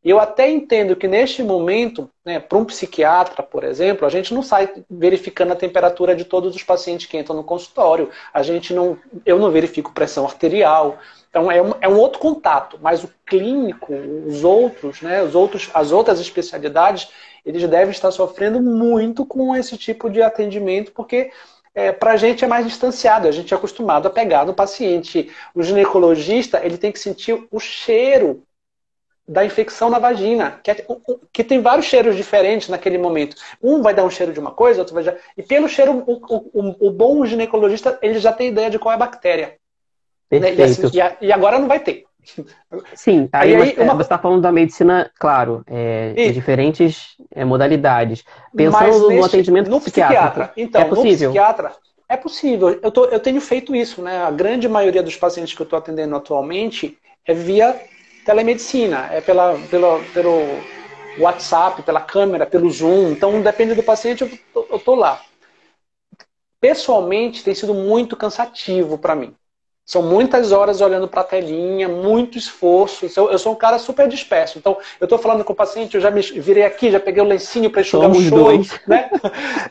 Eu 0.04 0.20
até 0.20 0.50
entendo 0.50 0.96
que 0.96 1.08
neste 1.08 1.44
momento, 1.44 2.10
né, 2.26 2.40
para 2.40 2.58
um 2.58 2.66
psiquiatra, 2.66 3.44
por 3.44 3.64
exemplo, 3.64 4.06
a 4.06 4.10
gente 4.10 4.34
não 4.34 4.42
sai 4.42 4.68
verificando 4.90 5.54
a 5.54 5.56
temperatura 5.56 6.16
de 6.16 6.26
todos 6.26 6.56
os 6.56 6.64
pacientes 6.64 7.06
que 7.06 7.18
entram 7.18 7.36
no 7.36 7.44
consultório. 7.44 8.10
A 8.34 8.42
gente 8.42 8.74
não, 8.74 8.98
eu 9.24 9.38
não 9.38 9.52
verifico 9.52 9.94
pressão 9.94 10.26
arterial. 10.26 10.98
Então 11.30 11.52
é 11.52 11.62
um, 11.62 11.74
é 11.82 11.88
um 11.88 11.98
outro 11.98 12.20
contato, 12.20 12.80
mas 12.82 13.04
o 13.04 13.12
clínico, 13.28 13.94
os 13.94 14.44
outros, 14.44 15.02
né, 15.02 15.22
os 15.22 15.36
outros, 15.36 15.70
as 15.72 15.92
outras 15.92 16.20
especialidades, 16.20 17.08
eles 17.46 17.68
devem 17.70 17.92
estar 17.92 18.12
sofrendo 18.12 18.60
muito 18.60 19.24
com 19.24 19.56
esse 19.56 19.78
tipo 19.78 20.10
de 20.10 20.22
atendimento, 20.22 20.92
porque 20.94 21.32
é, 21.76 21.92
para 21.92 22.14
a 22.14 22.18
gente 22.18 22.44
é 22.44 22.48
mais 22.48 22.66
distanciado, 22.66 23.28
a 23.28 23.32
gente 23.32 23.54
é 23.54 23.58
acostumado 23.58 24.08
a 24.08 24.12
pegar 24.12 24.46
no 24.46 24.54
paciente. 24.54 25.32
O 25.54 25.62
ginecologista 25.62 26.60
ele 26.64 26.78
tem 26.78 26.92
que 26.92 27.00
sentir 27.00 27.48
o 27.52 27.60
cheiro 27.60 28.44
da 29.28 29.46
infecção 29.46 29.90
na 29.90 30.00
vagina, 30.00 30.60
que, 30.64 30.72
é, 30.72 30.86
que, 31.32 31.44
tem 31.44 31.62
vários 31.62 31.86
cheiros 31.86 32.16
diferentes 32.16 32.70
naquele 32.70 32.98
momento. 32.98 33.36
Um 33.62 33.82
vai 33.82 33.94
dar 33.94 34.04
um 34.04 34.10
cheiro 34.10 34.34
de 34.34 34.40
uma 34.40 34.52
coisa, 34.52 34.82
outro 34.82 34.96
vai 34.96 35.04
dar... 35.04 35.16
E 35.38 35.44
pelo 35.44 35.70
cheiro, 35.70 36.04
o, 36.06 36.14
o, 36.54 36.88
o 36.88 36.92
bom 36.92 37.26
ginecologista 37.26 37.98
ele 38.02 38.20
já 38.20 38.34
tem 38.34 38.50
ideia 38.50 38.70
de 38.70 38.80
qual 38.80 38.92
é 38.92 38.96
a 38.96 39.00
bactéria. 39.00 39.56
Né? 40.32 40.54
E, 40.56 40.64
assim, 40.64 40.90
e, 40.94 41.02
a, 41.02 41.18
e, 41.22 41.32
agora 41.32 41.60
não 41.60 41.68
vai 41.68 41.80
ter. 41.80 42.06
Sim, 42.94 43.28
aí, 43.34 43.56
aí 43.56 43.76
uma... 43.80 43.96
você 43.96 44.04
está 44.04 44.18
falando 44.18 44.42
da 44.42 44.52
medicina, 44.52 45.10
claro, 45.20 45.64
é, 45.68 46.14
e... 46.16 46.32
diferentes 46.32 47.16
é, 47.34 47.44
modalidades. 47.44 48.24
Pensando 48.56 49.12
no 49.12 49.26
atendimento 49.26 49.70
no 49.70 49.82
psiquiatra. 49.82 50.52
Então, 50.56 50.82
é 50.82 50.86
possível. 50.86 51.30
no 51.30 51.34
psiquiatra, 51.34 51.72
é 52.08 52.18
possível. 52.18 52.80
Eu, 52.82 52.92
tô, 52.92 53.06
eu 53.06 53.20
tenho 53.20 53.42
feito 53.42 53.76
isso, 53.76 54.02
né? 54.02 54.24
A 54.24 54.32
grande 54.32 54.68
maioria 54.68 55.02
dos 55.02 55.16
pacientes 55.16 55.54
que 55.54 55.62
eu 55.62 55.66
estou 55.66 55.80
atendendo 55.80 56.16
atualmente 56.16 56.98
é 57.26 57.34
via 57.34 57.80
telemedicina, 58.26 59.08
é 59.12 59.22
pela, 59.22 59.58
pela, 59.70 60.00
pelo 60.14 60.42
WhatsApp, 61.20 61.84
pela 61.84 62.02
câmera, 62.02 62.46
pelo 62.46 62.70
Zoom. 62.70 63.12
Então, 63.12 63.42
depende 63.42 63.74
do 63.76 63.84
paciente, 63.84 64.42
eu 64.56 64.78
estou 64.78 64.96
lá. 64.96 65.22
Pessoalmente, 66.60 67.44
tem 67.44 67.56
sido 67.56 67.74
muito 67.74 68.16
cansativo 68.16 68.98
para 68.98 69.16
mim. 69.16 69.36
São 69.84 70.02
muitas 70.04 70.52
horas 70.52 70.80
olhando 70.80 71.08
para 71.08 71.22
a 71.22 71.24
telinha, 71.24 71.90
muito 71.90 72.38
esforço. 72.38 73.06
Eu 73.18 73.38
sou 73.38 73.52
um 73.52 73.56
cara 73.56 73.80
super 73.80 74.08
disperso. 74.08 74.58
Então, 74.58 74.78
eu 75.00 75.06
estou 75.06 75.18
falando 75.18 75.44
com 75.44 75.54
o 75.54 75.56
paciente, 75.56 75.96
eu 75.96 76.02
já 76.02 76.12
me 76.12 76.22
virei 76.22 76.64
aqui, 76.64 76.92
já 76.92 77.00
peguei 77.00 77.22
o 77.22 77.26
lencinho 77.26 77.70
para 77.70 77.82
enxugar 77.82 78.10
Somos 78.10 78.26
o 78.26 78.30
choro. 78.30 78.62
Né? 78.88 79.10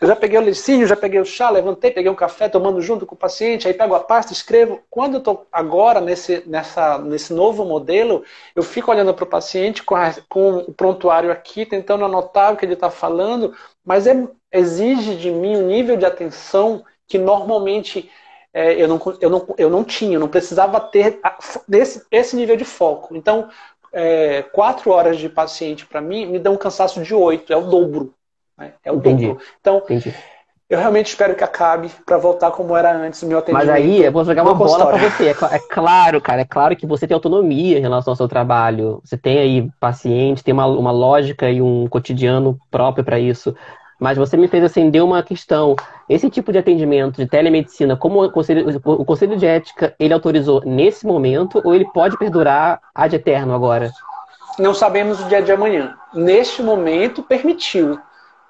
Eu 0.01 0.09
já 0.09 0.17
peguei 0.17 0.39
o 0.39 0.43
lencinho, 0.43 0.87
já 0.87 0.97
peguei 0.97 1.21
o 1.21 1.25
chá, 1.25 1.49
levantei, 1.49 1.91
peguei 1.91 2.11
um 2.11 2.15
café, 2.15 2.49
tomando 2.49 2.83
junto 2.83 3.07
com 3.07 3.15
o 3.15 3.19
paciente, 3.19 3.67
aí 3.67 3.73
pego 3.73 3.95
a 3.95 4.01
pasta, 4.01 4.33
escrevo. 4.33 4.81
Quando 4.91 5.15
eu 5.15 5.19
estou 5.19 5.47
agora 5.51 6.01
nesse, 6.01 6.43
nessa, 6.47 6.99
nesse 6.99 7.33
novo 7.33 7.65
modelo, 7.65 8.25
eu 8.55 8.63
fico 8.63 8.91
olhando 8.91 9.15
para 9.15 9.25
o 9.25 9.29
paciente 9.29 9.83
com, 9.83 9.95
a, 9.95 10.13
com 10.29 10.59
o 10.59 10.73
prontuário 10.73 11.31
aqui, 11.31 11.65
tentando 11.65 12.05
anotar 12.05 12.53
o 12.53 12.57
que 12.57 12.65
ele 12.65 12.75
está 12.75 12.91
falando, 12.91 13.55
mas 13.85 14.07
é, 14.07 14.29
exige 14.53 15.17
de 15.17 15.31
mim 15.31 15.57
um 15.57 15.67
nível 15.67 15.97
de 15.97 16.05
atenção 16.05 16.85
que 17.07 17.19
normalmente 17.19 18.11
é, 18.53 18.73
eu, 18.75 18.89
não, 18.89 19.01
eu, 19.21 19.31
não, 19.31 19.55
eu 19.57 19.71
não 19.71 19.85
tinha, 19.85 20.15
eu 20.15 20.21
não 20.21 20.29
precisava 20.29 20.81
ter 20.81 21.21
desse, 21.69 22.05
esse 22.11 22.35
nível 22.35 22.57
de 22.57 22.65
foco. 22.65 23.17
Então, 23.17 23.49
é, 23.93 24.43
quatro 24.43 24.91
horas 24.91 25.19
de 25.19 25.29
paciente 25.29 25.87
para 25.87 26.01
mim 26.01 26.27
me 26.27 26.39
dá 26.39 26.51
um 26.51 26.57
cansaço 26.57 27.03
de 27.03 27.15
oito, 27.15 27.53
é 27.53 27.57
o 27.57 27.63
dobro. 27.63 28.13
Né? 28.59 28.73
É 28.85 28.91
o 28.91 28.97
Entendi. 28.97 29.29
dobro. 29.29 29.43
Então, 29.61 29.79
Entendi. 29.79 30.15
eu 30.69 30.79
realmente 30.81 31.07
espero 31.07 31.37
que 31.37 31.45
acabe 31.45 31.91
para 32.05 32.19
voltar 32.19 32.51
como 32.51 32.77
era 32.77 32.93
antes 32.93 33.23
o 33.23 33.27
meu 33.27 33.39
atendimento. 33.39 33.67
Mas 33.69 33.77
aí 33.77 34.03
eu 34.03 34.11
vou 34.11 34.25
jogar 34.25 34.43
uma 34.43 34.55
bola 34.55 34.87
para 34.87 34.99
você. 34.99 35.29
É, 35.29 35.31
é, 35.31 35.59
claro, 35.71 36.21
cara, 36.21 36.43
é 36.43 36.45
claro 36.45 36.75
que 36.75 36.87
você 36.87 37.07
tem 37.07 37.15
autonomia 37.15 37.79
em 37.79 37.83
relação 37.83 38.13
ao 38.13 38.17
seu 38.17 38.27
trabalho. 38.29 39.01
Você 39.05 39.17
tem 39.17 39.39
aí 39.39 39.71
paciente, 39.79 40.43
tem 40.43 40.53
uma, 40.53 40.67
uma 40.67 40.91
lógica 40.91 41.49
e 41.49 41.63
um 41.63 41.87
cotidiano 41.87 42.59
próprio 42.69 43.05
para 43.05 43.19
isso. 43.19 43.55
Mas 44.01 44.17
você 44.17 44.35
me 44.35 44.49
fez 44.49 44.65
acender 44.65 45.05
uma 45.05 45.23
questão. 45.23 45.77
Esse 46.09 46.31
tipo 46.31 46.51
de 46.51 46.59
atendimento 46.59 47.19
de 47.19 47.27
telemedicina, 47.27 47.95
como 47.97 48.25
o 48.25 48.33
Conselho, 48.33 48.81
o 48.83 49.05
Conselho 49.05 49.37
de 49.37 49.45
Ética, 49.45 49.95
ele 49.99 50.15
autorizou 50.15 50.63
nesse 50.65 51.07
momento 51.07 51.61
ou 51.63 51.75
ele 51.75 51.85
pode 51.93 52.17
perdurar 52.17 52.81
ad 52.95 53.15
eterno 53.15 53.55
agora? 53.55 53.93
Não 54.59 54.73
sabemos 54.73 55.21
o 55.21 55.29
dia 55.29 55.43
de 55.43 55.53
amanhã. 55.53 55.95
Neste 56.15 56.63
momento, 56.63 57.23
permitiu. 57.23 57.99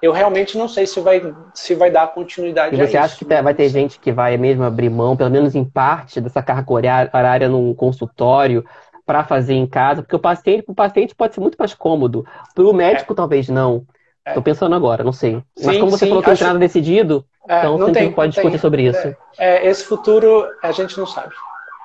Eu 0.01 0.11
realmente 0.11 0.57
não 0.57 0.67
sei 0.67 0.87
se 0.87 0.99
vai, 0.99 1.21
se 1.53 1.75
vai 1.75 1.91
dar 1.91 2.07
continuidade 2.07 2.75
e 2.75 2.87
você 2.87 2.97
acha 2.97 3.17
que 3.17 3.25
vai 3.25 3.53
ter 3.53 3.69
gente 3.69 3.99
que 3.99 4.11
vai 4.11 4.35
mesmo 4.35 4.63
abrir 4.63 4.89
mão, 4.89 5.15
pelo 5.15 5.29
menos 5.29 5.53
em 5.53 5.63
parte, 5.63 6.19
dessa 6.19 6.41
carga 6.41 6.73
horária 7.13 7.47
num 7.47 7.71
consultório 7.75 8.65
para 9.05 9.23
fazer 9.23 9.53
em 9.53 9.67
casa? 9.67 10.01
Porque 10.01 10.15
o 10.15 10.19
paciente, 10.19 10.63
o 10.67 10.73
paciente 10.73 11.13
pode 11.13 11.35
ser 11.35 11.41
muito 11.41 11.55
mais 11.55 11.75
cômodo. 11.75 12.25
Para 12.55 12.63
o 12.63 12.73
médico, 12.73 13.13
é. 13.13 13.15
talvez 13.15 13.47
não. 13.47 13.85
É. 14.25 14.33
Tô 14.33 14.41
pensando 14.41 14.75
agora, 14.75 15.03
não 15.03 15.11
sei. 15.11 15.41
Sim, 15.55 15.65
Mas 15.65 15.77
como 15.77 15.91
você 15.91 16.05
sim, 16.05 16.09
falou 16.09 16.23
que 16.23 16.29
não 16.29 16.37
tem 16.37 16.47
nada 16.47 16.59
decidido, 16.59 17.25
é, 17.49 17.59
então 17.59 17.77
sempre 17.79 17.93
tem, 17.93 18.11
pode 18.11 18.33
discutir 18.33 18.51
tem. 18.51 18.59
sobre 18.59 18.83
isso. 18.83 19.07
É, 19.07 19.15
é, 19.39 19.67
esse 19.67 19.83
futuro 19.83 20.47
a 20.61 20.71
gente 20.71 20.97
não 20.97 21.07
sabe. 21.07 21.33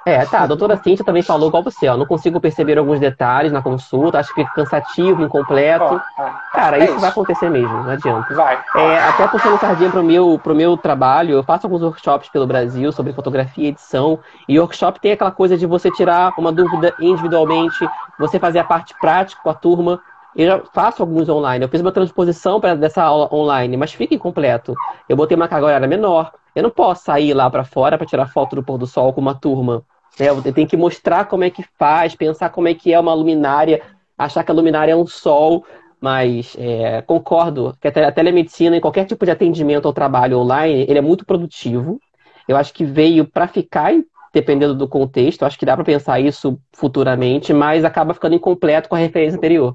É, 0.07 0.25
tá. 0.25 0.43
A 0.43 0.47
doutora 0.47 0.76
Cíntia 0.76 1.05
também 1.05 1.23
falou 1.23 1.49
igual 1.49 1.64
você, 1.64 1.88
ó. 1.88 1.97
Não 1.97 2.07
consigo 2.07 2.40
perceber 2.40 2.78
alguns 2.78 3.00
detalhes 3.00 3.50
na 3.50 3.61
consulta, 3.61 4.21
acho 4.21 4.33
que 4.33 4.45
fica 4.45 4.55
cansativo, 4.55 5.21
incompleto. 5.21 6.00
é, 6.16 6.33
Cara, 6.52 6.78
isso, 6.78 6.93
isso, 6.93 7.00
vai 7.00 7.11
acontecer 7.11 7.50
mesmo, 7.50 7.83
não 7.83 7.90
adianta. 7.90 8.33
Vai. 8.33 8.57
É, 8.76 8.99
até 9.00 9.26
puxando 9.26 9.59
sardinha 9.59 9.90
pro 9.90 10.05
meu, 10.05 10.38
pro 10.40 10.55
meu 10.55 10.76
trabalho, 10.76 11.33
eu 11.33 11.43
faço 11.43 11.66
alguns 11.66 11.83
workshops 11.83 12.28
pelo 12.28 12.47
Brasil 12.47 12.93
sobre 12.93 13.12
fotografia 13.12 13.64
e 13.64 13.69
edição. 13.69 14.21
E 14.49 14.61
workshop 14.61 15.00
tem 15.00 15.11
aquela 15.11 15.33
coisa 15.33 15.57
de 15.57 15.66
você 15.66 15.90
tirar 15.90 16.33
uma 16.38 16.52
dúvida 16.52 16.95
individualmente, 17.00 17.85
você 18.16 18.38
fazer 18.38 18.61
a 18.61 18.64
parte 18.64 18.95
prática 19.00 19.43
com 19.43 19.50
a 19.50 19.55
turma 19.55 20.00
eu 20.37 20.47
já 20.47 20.62
faço 20.75 21.02
alguns 21.02 21.28
online. 21.28 21.64
Eu 21.64 21.69
fiz 21.69 21.81
uma 21.81 21.93
transposição 21.93 22.61
para 22.61 22.75
dessa 22.75 23.02
aula 23.02 23.28
online, 23.33 23.76
mas 23.76 23.93
fica 23.93 24.14
incompleto. 24.14 24.75
Eu 25.09 25.16
botei 25.16 25.35
uma 25.35 25.49
carga 25.49 25.66
horária 25.66 25.88
menor. 25.88 26.33
Eu 26.55 26.62
não 26.62 26.71
posso 26.71 27.05
sair 27.05 27.33
lá 27.33 27.49
para 27.49 27.64
fora 27.64 27.97
para 27.97 28.07
tirar 28.07 28.26
foto 28.28 28.57
do 28.57 28.62
pôr 28.62 28.76
do 28.76 28.87
sol 28.87 29.12
com 29.12 29.21
uma 29.21 29.35
turma. 29.35 29.83
Né? 30.21 30.28
Eu 30.28 30.52
tenho 30.52 30.69
que 30.69 30.76
mostrar 30.76 31.25
como 31.25 31.45
é 31.45 31.50
que 31.50 31.64
faz, 31.78 32.14
pensar 32.14 32.50
como 32.50 32.69
é 32.69 32.75
que 32.75 32.93
é 32.93 33.00
uma 33.00 33.14
luminária, 33.14 33.83
achar 34.16 34.45
que 34.45 34.50
a 34.50 34.55
luminária 34.55 34.93
é 34.93 34.97
um 34.97 35.07
sol. 35.07 35.64
Mas 35.99 36.55
é, 36.59 37.00
concordo 37.02 37.75
que 37.81 37.88
a 37.88 38.12
telemedicina, 38.12 38.76
em 38.76 38.81
qualquer 38.81 39.07
tipo 39.07 39.25
de 39.25 39.31
atendimento 39.31 39.87
ao 39.87 39.95
trabalho 39.95 40.38
online, 40.38 40.85
ele 40.87 40.99
é 40.99 41.02
muito 41.02 41.25
produtivo. 41.25 41.99
Eu 42.47 42.57
acho 42.59 42.75
que 42.75 42.85
veio 42.85 43.25
para 43.25 43.49
ficar, 43.49 43.95
dependendo 44.33 44.75
do 44.75 44.87
contexto. 44.87 45.45
Acho 45.45 45.59
que 45.59 45.64
dá 45.64 45.75
para 45.75 45.85
pensar 45.85 46.21
isso 46.21 46.61
futuramente, 46.73 47.55
mas 47.55 47.85
acaba 47.85 48.12
ficando 48.12 48.35
incompleto 48.35 48.88
com 48.90 48.95
a 48.95 48.99
referência 48.99 49.38
anterior. 49.38 49.75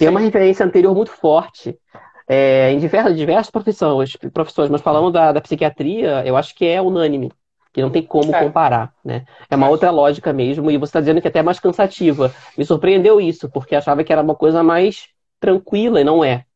Tem 0.00 0.08
uma 0.08 0.20
referência 0.20 0.64
anterior 0.64 0.94
muito 0.94 1.10
forte 1.10 1.78
é, 2.26 2.70
em 2.72 2.78
diversas, 2.78 3.14
diversas 3.14 3.50
profissões, 3.50 4.16
profissões, 4.32 4.70
mas 4.70 4.80
falando 4.80 5.10
da, 5.12 5.30
da 5.30 5.42
psiquiatria, 5.42 6.22
eu 6.24 6.38
acho 6.38 6.54
que 6.54 6.64
é 6.64 6.80
unânime, 6.80 7.30
que 7.70 7.82
não 7.82 7.90
tem 7.90 8.02
como 8.02 8.34
é. 8.34 8.42
comparar, 8.42 8.94
né? 9.04 9.26
É 9.50 9.56
uma 9.56 9.68
outra 9.68 9.90
lógica 9.90 10.32
mesmo, 10.32 10.70
e 10.70 10.78
você 10.78 10.88
está 10.88 11.00
dizendo 11.00 11.20
que 11.20 11.26
é 11.26 11.28
até 11.28 11.42
mais 11.42 11.60
cansativa. 11.60 12.34
Me 12.56 12.64
surpreendeu 12.64 13.20
isso, 13.20 13.50
porque 13.50 13.74
achava 13.74 14.02
que 14.02 14.10
era 14.10 14.22
uma 14.22 14.34
coisa 14.34 14.62
mais 14.62 15.08
tranquila, 15.38 16.00
e 16.00 16.04
não 16.04 16.24
é. 16.24 16.46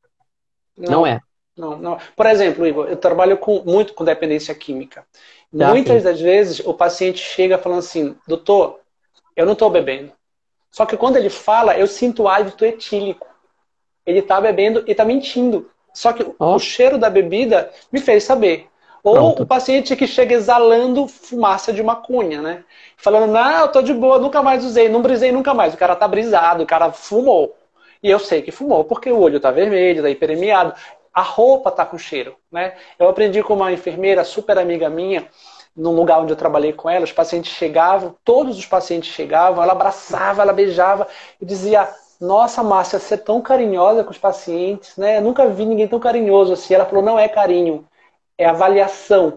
Não, 0.75 0.91
não 0.91 1.07
é. 1.07 1.21
Não, 1.55 1.77
não. 1.77 1.99
Por 2.17 2.25
exemplo, 2.25 2.67
Igor, 2.67 2.87
eu 2.87 2.97
trabalho 2.97 3.37
com, 3.37 3.63
muito 3.63 3.93
com 3.93 4.07
dependência 4.07 4.55
química. 4.55 5.05
Tá, 5.55 5.69
Muitas 5.69 5.99
sim. 5.99 6.09
das 6.09 6.19
vezes 6.19 6.61
o 6.61 6.73
paciente 6.73 7.19
chega 7.19 7.59
falando 7.59 7.81
assim, 7.81 8.17
doutor, 8.27 8.81
eu 9.37 9.45
não 9.45 9.53
estou 9.53 9.69
bebendo. 9.69 10.13
Só 10.71 10.87
que 10.87 10.97
quando 10.97 11.17
ele 11.17 11.29
fala, 11.29 11.77
eu 11.77 11.87
sinto 11.87 12.27
hálito 12.27 12.65
etílico 12.65 13.34
ele 14.07 14.21
está 14.21 14.41
bebendo 14.41 14.85
e 14.87 14.91
está 14.91 15.05
mentindo. 15.05 15.71
Só 15.93 16.13
que 16.13 16.27
oh. 16.39 16.55
o 16.55 16.59
cheiro 16.59 16.99
da 16.99 17.09
bebida 17.09 17.71
me 17.93 18.01
fez 18.01 18.25
saber. 18.25 18.69
Ou 19.03 19.15
Pronto. 19.15 19.43
o 19.43 19.47
paciente 19.47 19.95
que 19.95 20.07
chega 20.07 20.35
exalando 20.35 21.07
fumaça 21.07 21.73
de 21.73 21.83
maconha, 21.83 22.41
né? 22.41 22.65
Falando, 22.97 23.31
não, 23.31 23.61
eu 23.61 23.69
tô 23.69 23.83
de 23.83 23.93
boa, 23.93 24.19
nunca 24.19 24.43
mais 24.43 24.65
usei, 24.65 24.89
não 24.89 25.03
brisei 25.03 25.31
nunca 25.31 25.53
mais. 25.53 25.75
O 25.75 25.77
cara 25.77 25.95
tá 25.95 26.09
brisado, 26.09 26.63
o 26.63 26.67
cara 26.67 26.91
fumou. 26.91 27.55
E 28.03 28.11
eu 28.11 28.19
sei 28.19 28.41
que 28.41 28.51
fumou, 28.51 28.83
porque 28.85 29.13
o 29.13 29.21
olho 29.21 29.39
tá 29.39 29.51
vermelho, 29.51 30.03
tá 30.03 30.09
hiperemiado. 30.09 30.75
A 31.13 31.21
roupa 31.21 31.71
tá 31.71 31.85
com 31.85 31.99
cheiro, 31.99 32.35
né? 32.51 32.75
Eu 32.99 33.09
aprendi 33.09 33.43
com 33.43 33.55
uma 33.55 33.71
enfermeira 33.73 34.25
super 34.25 34.59
amiga 34.59 34.89
minha, 34.89 35.29
num 35.77 35.95
lugar 35.95 36.21
onde 36.21 36.33
eu 36.33 36.37
trabalhei 36.37 36.73
com 36.73 36.89
ela, 36.89 37.05
os 37.05 37.13
pacientes 37.13 37.53
chegavam, 37.53 38.15
todos 38.25 38.59
os 38.59 38.67
pacientes 38.67 39.13
chegavam, 39.13 39.63
ela 39.63 39.73
abraçava, 39.73 40.43
ela 40.43 40.53
beijava 40.53 41.07
e 41.41 41.45
dizia: 41.45 41.89
nossa, 42.21 42.63
Márcia, 42.63 42.99
você 42.99 43.15
é 43.15 43.19
tão 43.19 43.41
carinhosa 43.41 44.05
com 44.05 44.11
os 44.11 44.19
pacientes, 44.19 44.97
né? 44.97 45.19
Eu 45.19 45.23
nunca 45.23 45.49
vi 45.49 45.67
ninguém 45.67 45.89
tão 45.89 45.99
carinhoso 45.99 46.53
assim. 46.53 46.75
Ela 46.75 46.85
falou, 46.85 47.05
não 47.05 47.19
é 47.19 47.29
carinho, 47.29 47.85
é 48.39 48.47
avaliação. 48.47 49.35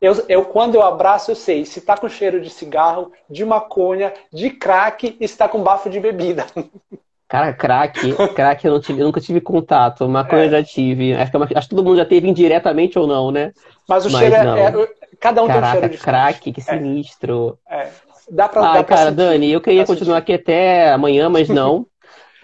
Eu, 0.00 0.24
eu 0.28 0.44
quando 0.44 0.74
eu 0.74 0.82
abraço, 0.82 1.30
eu 1.30 1.34
sei 1.34 1.64
se 1.64 1.78
está 1.78 1.96
com 1.96 2.08
cheiro 2.08 2.40
de 2.40 2.50
cigarro, 2.50 3.12
de 3.28 3.44
maconha, 3.44 4.12
de 4.32 4.50
crack 4.50 5.16
e 5.18 5.24
está 5.24 5.48
com 5.48 5.62
bafo 5.62 5.88
de 5.88 5.98
bebida. 5.98 6.46
Cara, 7.26 7.52
crack, 7.52 8.14
crack 8.34 8.64
eu, 8.64 8.78
tive, 8.80 9.00
eu 9.00 9.06
nunca 9.06 9.20
tive 9.20 9.40
contato, 9.40 10.08
maconha 10.08 10.44
é. 10.44 10.50
já 10.50 10.62
tive. 10.62 11.14
Acho 11.14 11.32
que, 11.32 11.36
é 11.36 11.58
acho 11.58 11.68
que 11.68 11.74
todo 11.74 11.84
mundo 11.84 11.96
já 11.96 12.04
teve 12.04 12.28
indiretamente 12.28 12.98
ou 12.98 13.06
não, 13.06 13.32
né? 13.32 13.50
Mas 13.88 14.04
o 14.06 14.10
Mas 14.10 14.20
cheiro 14.20 14.36
é, 14.36 14.66
é, 14.66 14.88
Cada 15.18 15.42
um 15.42 15.46
Caraca, 15.46 15.62
tem 15.62 15.68
um 15.68 15.80
cheiro 15.80 15.88
diferente. 15.88 16.02
crack, 16.02 16.52
que 16.52 16.60
é. 16.60 16.62
sinistro. 16.62 17.58
É. 17.68 17.88
Dá 18.30 18.48
pra, 18.48 18.60
ah, 18.60 18.74
dá 18.74 18.84
cara, 18.84 19.04
sentir, 19.06 19.16
Dani, 19.16 19.52
eu 19.52 19.60
queria 19.60 19.84
continuar 19.84 20.20
sentir. 20.20 20.32
aqui 20.32 20.42
até 20.42 20.92
amanhã, 20.92 21.28
mas 21.28 21.48
não. 21.48 21.86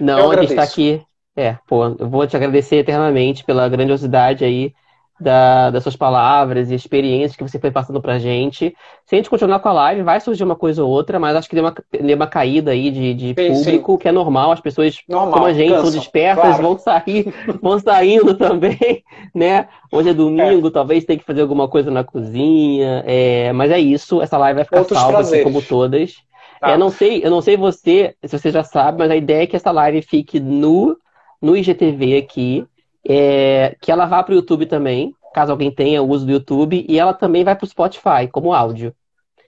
Não, 0.00 0.30
a 0.30 0.37
gente 0.37 0.50
está 0.50 0.62
aqui. 0.62 1.02
É, 1.37 1.57
pô, 1.66 1.87
eu 1.99 2.09
vou 2.09 2.26
te 2.26 2.37
agradecer 2.37 2.76
eternamente 2.76 3.45
pela 3.45 3.69
grandiosidade 3.69 4.45
aí 4.45 4.73
da, 5.21 5.71
das 5.71 5.83
suas 5.83 5.95
palavras 5.95 6.71
e 6.71 6.75
experiências 6.75 7.37
que 7.37 7.42
você 7.42 7.59
foi 7.59 7.71
passando 7.71 8.00
pra 8.00 8.19
gente. 8.19 8.75
Se 9.04 9.14
a 9.14 9.16
gente 9.16 9.28
continuar 9.28 9.61
com 9.61 9.69
a 9.69 9.73
live, 9.73 10.02
vai 10.02 10.19
surgir 10.19 10.42
uma 10.42 10.57
coisa 10.57 10.83
ou 10.83 10.90
outra, 10.90 11.21
mas 11.21 11.37
acho 11.37 11.49
que 11.49 11.54
deu 11.54 11.64
uma, 11.64 11.75
deu 11.92 12.16
uma 12.16 12.26
caída 12.26 12.71
aí 12.71 12.90
de, 12.90 13.14
de 13.14 13.26
sim, 13.28 13.52
público, 13.52 13.92
sim. 13.92 13.99
que 13.99 14.09
é 14.09 14.12
normal, 14.12 14.50
as 14.50 14.61
pessoas, 14.61 14.97
normal, 15.07 15.33
como 15.33 15.47
a 15.47 15.52
gente, 15.52 15.71
cansam, 15.71 15.90
são 15.90 16.00
despertas, 16.00 16.45
claro. 16.45 16.62
vão 16.62 16.78
sair, 16.78 17.35
vão 17.61 17.78
saindo 17.78 18.35
também, 18.35 19.04
né? 19.35 19.69
Hoje 19.92 20.09
é 20.09 20.14
domingo, 20.14 20.69
é. 20.69 20.71
talvez 20.71 21.04
tenha 21.04 21.19
que 21.19 21.26
fazer 21.26 21.42
alguma 21.42 21.69
coisa 21.69 21.90
na 21.90 22.02
cozinha, 22.02 23.04
é, 23.07 23.52
mas 23.52 23.71
é 23.71 23.78
isso, 23.78 24.23
essa 24.23 24.38
live 24.38 24.57
vai 24.57 24.64
ficar 24.64 24.78
Outros 24.78 24.99
salva, 24.99 25.21
assim 25.21 25.42
como 25.42 25.61
todas. 25.61 26.14
Tá. 26.60 26.72
Eu 26.72 26.78
não 26.78 26.90
sei, 26.90 27.24
eu 27.24 27.30
não 27.30 27.40
sei 27.40 27.56
você, 27.56 28.14
se 28.22 28.38
você 28.38 28.50
já 28.50 28.62
sabe, 28.62 28.98
mas 28.98 29.10
a 29.10 29.16
ideia 29.16 29.44
é 29.44 29.46
que 29.46 29.56
essa 29.56 29.70
live 29.70 30.02
fique 30.02 30.38
no, 30.38 30.96
no 31.40 31.56
IGTV 31.56 32.18
aqui, 32.18 32.66
é, 33.08 33.74
que 33.80 33.90
ela 33.90 34.04
vá 34.04 34.22
para 34.22 34.32
o 34.32 34.36
YouTube 34.36 34.66
também, 34.66 35.14
caso 35.32 35.52
alguém 35.52 35.70
tenha 35.70 36.02
uso 36.02 36.26
do 36.26 36.32
YouTube, 36.32 36.84
e 36.86 36.98
ela 36.98 37.14
também 37.14 37.44
vai 37.44 37.56
para 37.56 37.64
o 37.64 37.68
Spotify 37.68 38.28
como 38.30 38.52
áudio. 38.52 38.94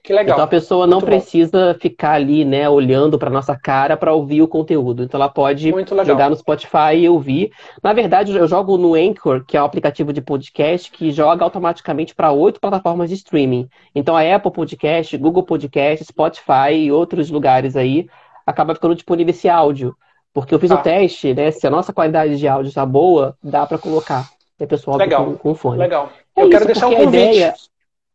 Que 0.03 0.11
legal. 0.11 0.35
Então 0.35 0.43
a 0.43 0.47
pessoa 0.47 0.85
não 0.85 0.97
Muito 0.99 1.05
bom. 1.09 1.11
precisa 1.17 1.77
ficar 1.79 2.11
ali, 2.11 2.43
né, 2.43 2.67
olhando 2.67 3.17
para 3.17 3.29
nossa 3.29 3.57
cara 3.57 3.95
para 3.95 4.11
ouvir 4.13 4.41
o 4.41 4.47
conteúdo. 4.49 5.03
Então 5.03 5.17
ela 5.17 5.29
pode 5.29 5.71
jogar 6.05 6.29
no 6.29 6.35
Spotify 6.35 6.95
e 6.97 7.07
ouvir. 7.07 7.51
Na 7.81 7.93
verdade, 7.93 8.35
eu 8.35 8.45
jogo 8.45 8.77
no 8.77 8.95
Anchor, 8.95 9.45
que 9.45 9.55
é 9.55 9.61
o 9.61 9.65
aplicativo 9.65 10.11
de 10.11 10.19
podcast 10.21 10.91
que 10.91 11.09
joga 11.09 11.45
automaticamente 11.45 12.13
para 12.13 12.33
oito 12.33 12.59
plataformas 12.59 13.07
de 13.09 13.15
streaming. 13.15 13.69
Então 13.95 14.13
a 14.13 14.21
Apple 14.35 14.51
Podcast, 14.51 15.15
Google 15.17 15.43
Podcast, 15.43 16.03
Spotify 16.03 16.73
e 16.73 16.91
outros 16.91 17.29
lugares 17.31 17.77
aí 17.77 18.05
acaba 18.45 18.75
ficando 18.75 18.95
disponível 18.95 19.31
esse 19.31 19.47
áudio. 19.47 19.95
Porque 20.33 20.53
eu 20.53 20.59
fiz 20.59 20.67
Tá. 20.69 20.75
o 20.75 20.81
teste, 20.83 21.33
né? 21.33 21.49
Se 21.51 21.65
a 21.65 21.69
nossa 21.69 21.93
qualidade 21.93 22.37
de 22.37 22.45
áudio 22.47 22.67
está 22.67 22.85
boa, 22.85 23.37
dá 23.41 23.65
para 23.65 23.77
colocar. 23.77 24.27
É 24.59 24.65
pessoal 24.65 24.97
Legal. 24.97 25.25
com, 25.25 25.37
com 25.37 25.55
fone. 25.55 25.77
Legal. 25.77 26.09
É 26.35 26.41
eu 26.41 26.49
isso, 26.49 26.51
quero 26.51 26.65
deixar 26.65 26.87
um 26.87 26.95
convite. 26.95 27.07
ideia- 27.09 27.53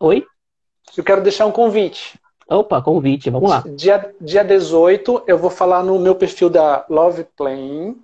Oi? 0.01 0.25
Eu 0.97 1.05
quero 1.05 1.23
deixar 1.23 1.47
um 1.47 1.53
convite. 1.53 2.19
Opa, 2.49 2.81
convite, 2.81 3.29
vamos 3.31 3.51
lá. 3.51 3.63
Dia, 3.77 4.15
dia 4.21 4.43
18, 4.43 5.25
eu 5.27 5.37
vou 5.37 5.51
falar 5.51 5.83
no 5.83 5.99
meu 5.99 6.15
perfil 6.15 6.49
da 6.49 6.85
Love 6.89 7.25
Plane. 7.37 7.97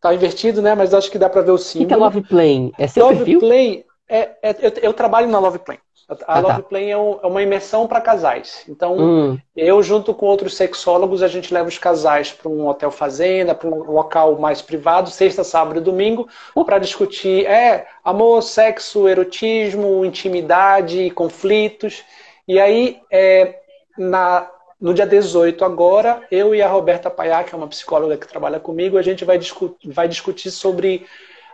Tá 0.00 0.14
invertido, 0.14 0.60
né? 0.60 0.74
Mas 0.74 0.92
acho 0.94 1.10
que 1.10 1.18
dá 1.18 1.28
para 1.28 1.42
ver 1.42 1.50
o 1.50 1.54
O 1.54 1.58
que 1.58 1.62
é 1.62 1.66
símbolo. 1.66 2.00
Love 2.04 2.22
Plane? 2.22 2.72
É 2.78 2.86
seu 2.86 3.04
Love 3.04 3.16
perfil? 3.16 3.40
Play 3.40 3.84
é, 4.08 4.30
é- 4.42 4.56
eu, 4.60 4.72
eu 4.82 4.92
trabalho 4.94 5.28
na 5.28 5.38
Love 5.38 5.58
Plane. 5.60 5.80
A 6.08 6.14
Ah, 6.14 6.16
tá. 6.26 6.40
Love 6.40 6.62
Plane 6.62 6.90
é, 6.90 6.96
um- 6.96 7.18
é 7.22 7.26
uma 7.26 7.42
imersão 7.42 7.86
para 7.86 8.00
casais. 8.00 8.64
Então, 8.68 8.96
Hum, 8.98 9.38
eu, 9.54 9.82
junto 9.82 10.14
com 10.14 10.24
outros 10.26 10.56
sexólogos, 10.56 11.22
a 11.22 11.28
gente 11.28 11.52
leva 11.52 11.68
os 11.68 11.76
casais 11.78 12.32
para 12.32 12.48
um 12.48 12.66
hotel 12.66 12.90
fazenda, 12.90 13.54
para 13.54 13.68
um 13.68 13.90
local 13.92 14.38
mais 14.38 14.62
privado, 14.62 15.10
sexta, 15.10 15.44
sábado 15.44 15.78
e 15.80 15.82
domingo, 15.82 16.26
para 16.64 16.78
discutir 16.78 17.44
é, 17.46 17.86
amor, 18.04 18.42
sexo, 18.42 19.08
erotismo, 19.08 20.04
intimidade, 20.04 21.10
conflitos. 21.10 22.02
E 22.46 22.58
aí, 22.58 23.00
é, 23.10 23.60
na, 23.98 24.48
no 24.80 24.94
dia 24.94 25.06
18 25.06 25.64
agora, 25.64 26.22
eu 26.30 26.54
e 26.54 26.62
a 26.62 26.68
Roberta 26.68 27.10
Paiá, 27.10 27.42
que 27.44 27.54
é 27.54 27.58
uma 27.58 27.68
psicóloga 27.68 28.16
que 28.16 28.28
trabalha 28.28 28.60
comigo, 28.60 28.96
a 28.96 29.02
gente 29.02 29.24
vai, 29.24 29.36
discu 29.38 29.76
vai 29.84 30.08
discutir 30.08 30.50
sobre 30.50 31.06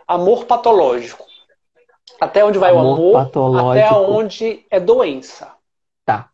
amor 0.07 0.45
patológico. 0.45 1.25
Até 2.19 2.43
onde 2.45 2.57
vai 2.57 2.71
Amor 2.71 2.83
o 2.85 2.93
amor, 2.93 3.13
patológico. 3.25 3.85
até 3.87 3.93
onde 3.97 4.65
é 4.71 4.79
doença. 4.79 5.51
tá. 6.05 6.29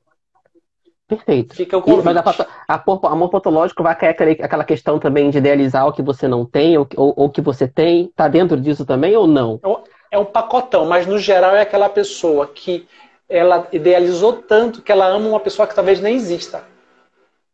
Perfeito. 1.08 1.56
Fica 1.56 1.76
o 1.76 1.82
E- 1.82 1.84
convite. 1.84 2.06
mas 2.06 2.16
a, 2.18 2.24
pato- 2.24 2.46
a 3.06 3.12
amor 3.12 3.30
patológico 3.30 3.84
vai 3.84 3.94
cair 3.98 4.12
aquele- 4.12 4.42
aquela 4.42 4.64
questão 4.64 4.98
também 4.98 5.30
de 5.30 5.40
idealizar 5.40 5.86
o 5.86 5.92
que 5.92 6.02
você 6.02 6.26
não 6.26 6.46
tem 6.46 6.78
ou, 6.78 6.88
ou, 6.96 7.14
ou 7.18 7.30
que 7.30 7.42
você 7.42 7.68
tem. 7.68 8.10
Tá 8.16 8.30
dentro 8.30 8.60
disso 8.60 8.86
também 8.86 9.14
ou 9.18 9.28
não? 9.28 9.60
É 10.10 10.18
um 10.18 10.24
pacotão, 10.24 10.86
mas 10.86 11.06
no 11.06 11.18
geral 11.20 11.54
é 11.56 11.62
aquela 11.62 11.90
pessoa 11.90 12.48
que 12.48 12.88
ela 13.28 13.68
idealizou 13.74 14.34
tanto 14.42 14.82
que 14.82 14.90
ela 14.92 15.06
ama 15.06 15.28
uma 15.28 15.40
pessoa 15.40 15.68
que 15.68 15.76
talvez 15.76 16.00
nem 16.00 16.16
exista, 16.16 16.64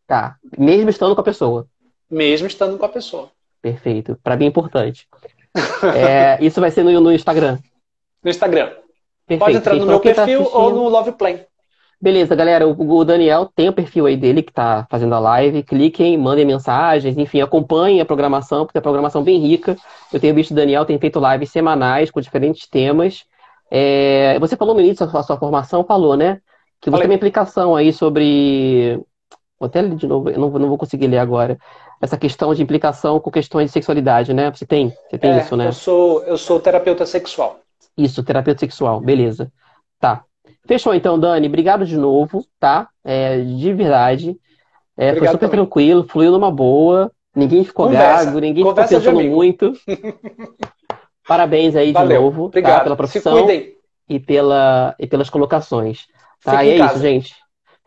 Tá. 0.06 0.36
Mesmo 0.58 0.90
estando 0.90 1.14
com 1.16 1.22
a 1.22 1.24
pessoa. 1.24 1.68
mesmo 2.10 2.48
estando 2.48 2.78
com 2.78 2.86
a 2.86 2.90
pessoa. 2.90 3.30
Perfeito. 3.62 4.18
Pra 4.24 4.36
mim 4.38 4.46
é 4.46 4.48
importante. 4.50 5.08
É, 5.98 6.38
isso 6.46 6.62
vai 6.62 6.70
ser 6.70 6.84
no, 6.84 7.02
no 7.02 7.12
Instagram. 7.12 7.58
No 8.24 8.30
Instagram. 8.30 8.72
Perfeito. 9.28 9.40
Pode 9.40 9.58
entrar 9.58 9.76
no 9.76 9.86
meu 9.86 10.00
tá 10.00 10.04
perfil 10.14 10.40
ou 10.42 10.46
assistindo- 10.48 10.76
no 10.76 10.90
Love 10.90 11.12
Plane. 11.14 11.42
Beleza, 12.00 12.36
galera. 12.36 12.68
O, 12.68 13.04
Daniel 13.04 13.50
tem 13.56 13.70
o 13.70 13.74
perfil 13.74 14.06
aí 14.06 14.16
dele 14.16 14.44
que 14.44 14.54
tá 14.54 14.86
fazendo 14.90 15.16
a 15.16 15.20
live. 15.20 15.64
Cliquem, 15.64 16.16
mandem 16.18 16.46
mensagens, 16.46 17.18
enfim, 17.18 17.42
acompanhem 17.42 18.00
a 18.00 18.06
programação, 18.06 18.66
porque 18.66 18.78
é 18.78 18.80
uma 18.80 18.84
programação 18.84 19.24
bem 19.24 19.40
rica. 19.40 19.76
Eu 20.14 20.20
tenho 20.20 20.36
visto 20.36 20.52
o 20.52 20.56
Daniel 20.56 20.86
tem 20.86 21.00
feito 21.00 21.20
lives 21.20 21.50
semanais 21.50 22.12
com 22.12 22.22
diferentes 22.22 22.68
temas. 22.68 23.26
É, 23.72 24.38
você 24.40 24.56
falou 24.56 24.76
no 24.76 24.80
início 24.82 25.06
da 25.06 25.12
sua, 25.12 25.24
sua 25.24 25.38
formação, 25.38 25.84
falou, 25.84 26.16
né? 26.16 26.36
Que 26.80 26.90
você 26.90 26.92
Falei. 26.92 27.08
tem 27.08 27.12
uma 27.12 27.16
implicação 27.16 27.76
aí 27.76 27.92
sobre. 27.92 29.00
Vou 29.60 29.66
até 29.66 29.82
ler 29.82 29.96
de 29.96 30.06
novo, 30.06 30.30
eu 30.30 30.40
não, 30.40 30.52
vou- 30.52 30.60
não 30.60 30.70
vou 30.70 30.78
conseguir 30.78 31.08
ler 31.08 31.18
agora. 31.18 31.58
Essa 32.00 32.16
questão 32.16 32.54
de 32.54 32.62
implicação 32.62 33.20
com 33.20 33.32
questões 33.32 33.66
de 33.66 33.72
sexualidade, 33.72 34.32
né? 34.36 34.52
Você 34.52 34.68
tem, 34.68 34.94
você 35.10 35.18
tem 35.18 35.32
É, 35.32 35.40
isso, 35.40 35.58
né? 35.58 35.68
eu, 35.68 35.74
sou, 35.74 36.24
eu 36.26 36.38
sou 36.38 36.60
terapeuta 36.60 37.08
sexual. 37.08 37.58
Isso, 37.98 38.24
terapeuta 38.24 38.60
sexual, 38.60 39.00
beleza. 39.02 39.52
Tá. 40.00 40.24
Fechou 40.68 40.94
então, 40.94 41.20
Dani. 41.20 41.48
Obrigado 41.48 41.86
de 41.86 41.98
novo, 41.98 42.46
tá? 42.60 42.90
É, 43.04 43.40
de 43.42 43.74
verdade. 43.74 44.38
É, 44.98 45.16
foi 45.16 45.28
super 45.28 45.48
também. 45.48 45.50
tranquilo, 45.50 46.04
fluiu 46.08 46.32
numa 46.32 46.52
boa. 46.52 47.12
Ninguém 47.36 47.64
ficou 47.64 47.86
Conversa. 47.88 48.26
gago, 48.26 48.40
ninguém 48.40 48.64
Conversa 48.64 49.00
ficou 49.00 49.14
de 49.14 49.18
pensando 49.20 49.36
muito. 49.36 49.74
Parabéns 51.28 51.76
aí 51.76 51.88
de 51.88 51.94
Valeu. 51.94 52.22
novo, 52.22 52.44
tá? 52.44 52.46
Obrigado. 52.48 52.84
Pela 52.84 52.96
Se 52.96 52.98
profissão 52.98 53.48
e, 54.10 54.20
pela, 54.20 54.96
e 55.00 55.08
pelas 55.08 55.30
colocações. 55.30 56.06
Tá? 56.44 56.52
Fique 56.60 56.64
E 56.66 56.70
é 56.70 56.72
em 56.72 56.76
isso, 56.76 56.88
casa. 56.88 57.00
gente. 57.00 57.36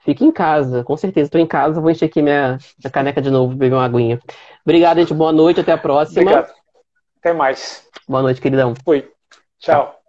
Fique 0.03 0.25
em 0.25 0.33
casa, 0.33 0.83
com 0.85 0.97
certeza. 0.97 1.27
Estou 1.27 1.41
em 1.41 1.47
casa, 1.47 1.81
vou 1.81 1.91
encher 1.91 2.07
aqui 2.07 2.23
minha, 2.23 2.59
minha 2.83 2.91
caneca 2.91 3.21
de 3.21 3.31
novo, 3.31 3.55
beber 3.55 3.75
uma 3.75 3.85
aguinha. 3.85 4.21
Obrigado, 4.65 4.99
gente. 4.99 5.13
Boa 5.15 5.33
noite, 5.33 5.61
até 5.61 5.73
a 5.73 5.79
próxima. 5.79 6.23
Obrigado. 6.23 6.53
Até 7.19 7.33
mais. 7.33 7.87
Boa 8.09 8.23
noite, 8.23 8.41
queridão. 8.41 8.75
Fui. 8.85 9.11
Tchau. 9.59 10.00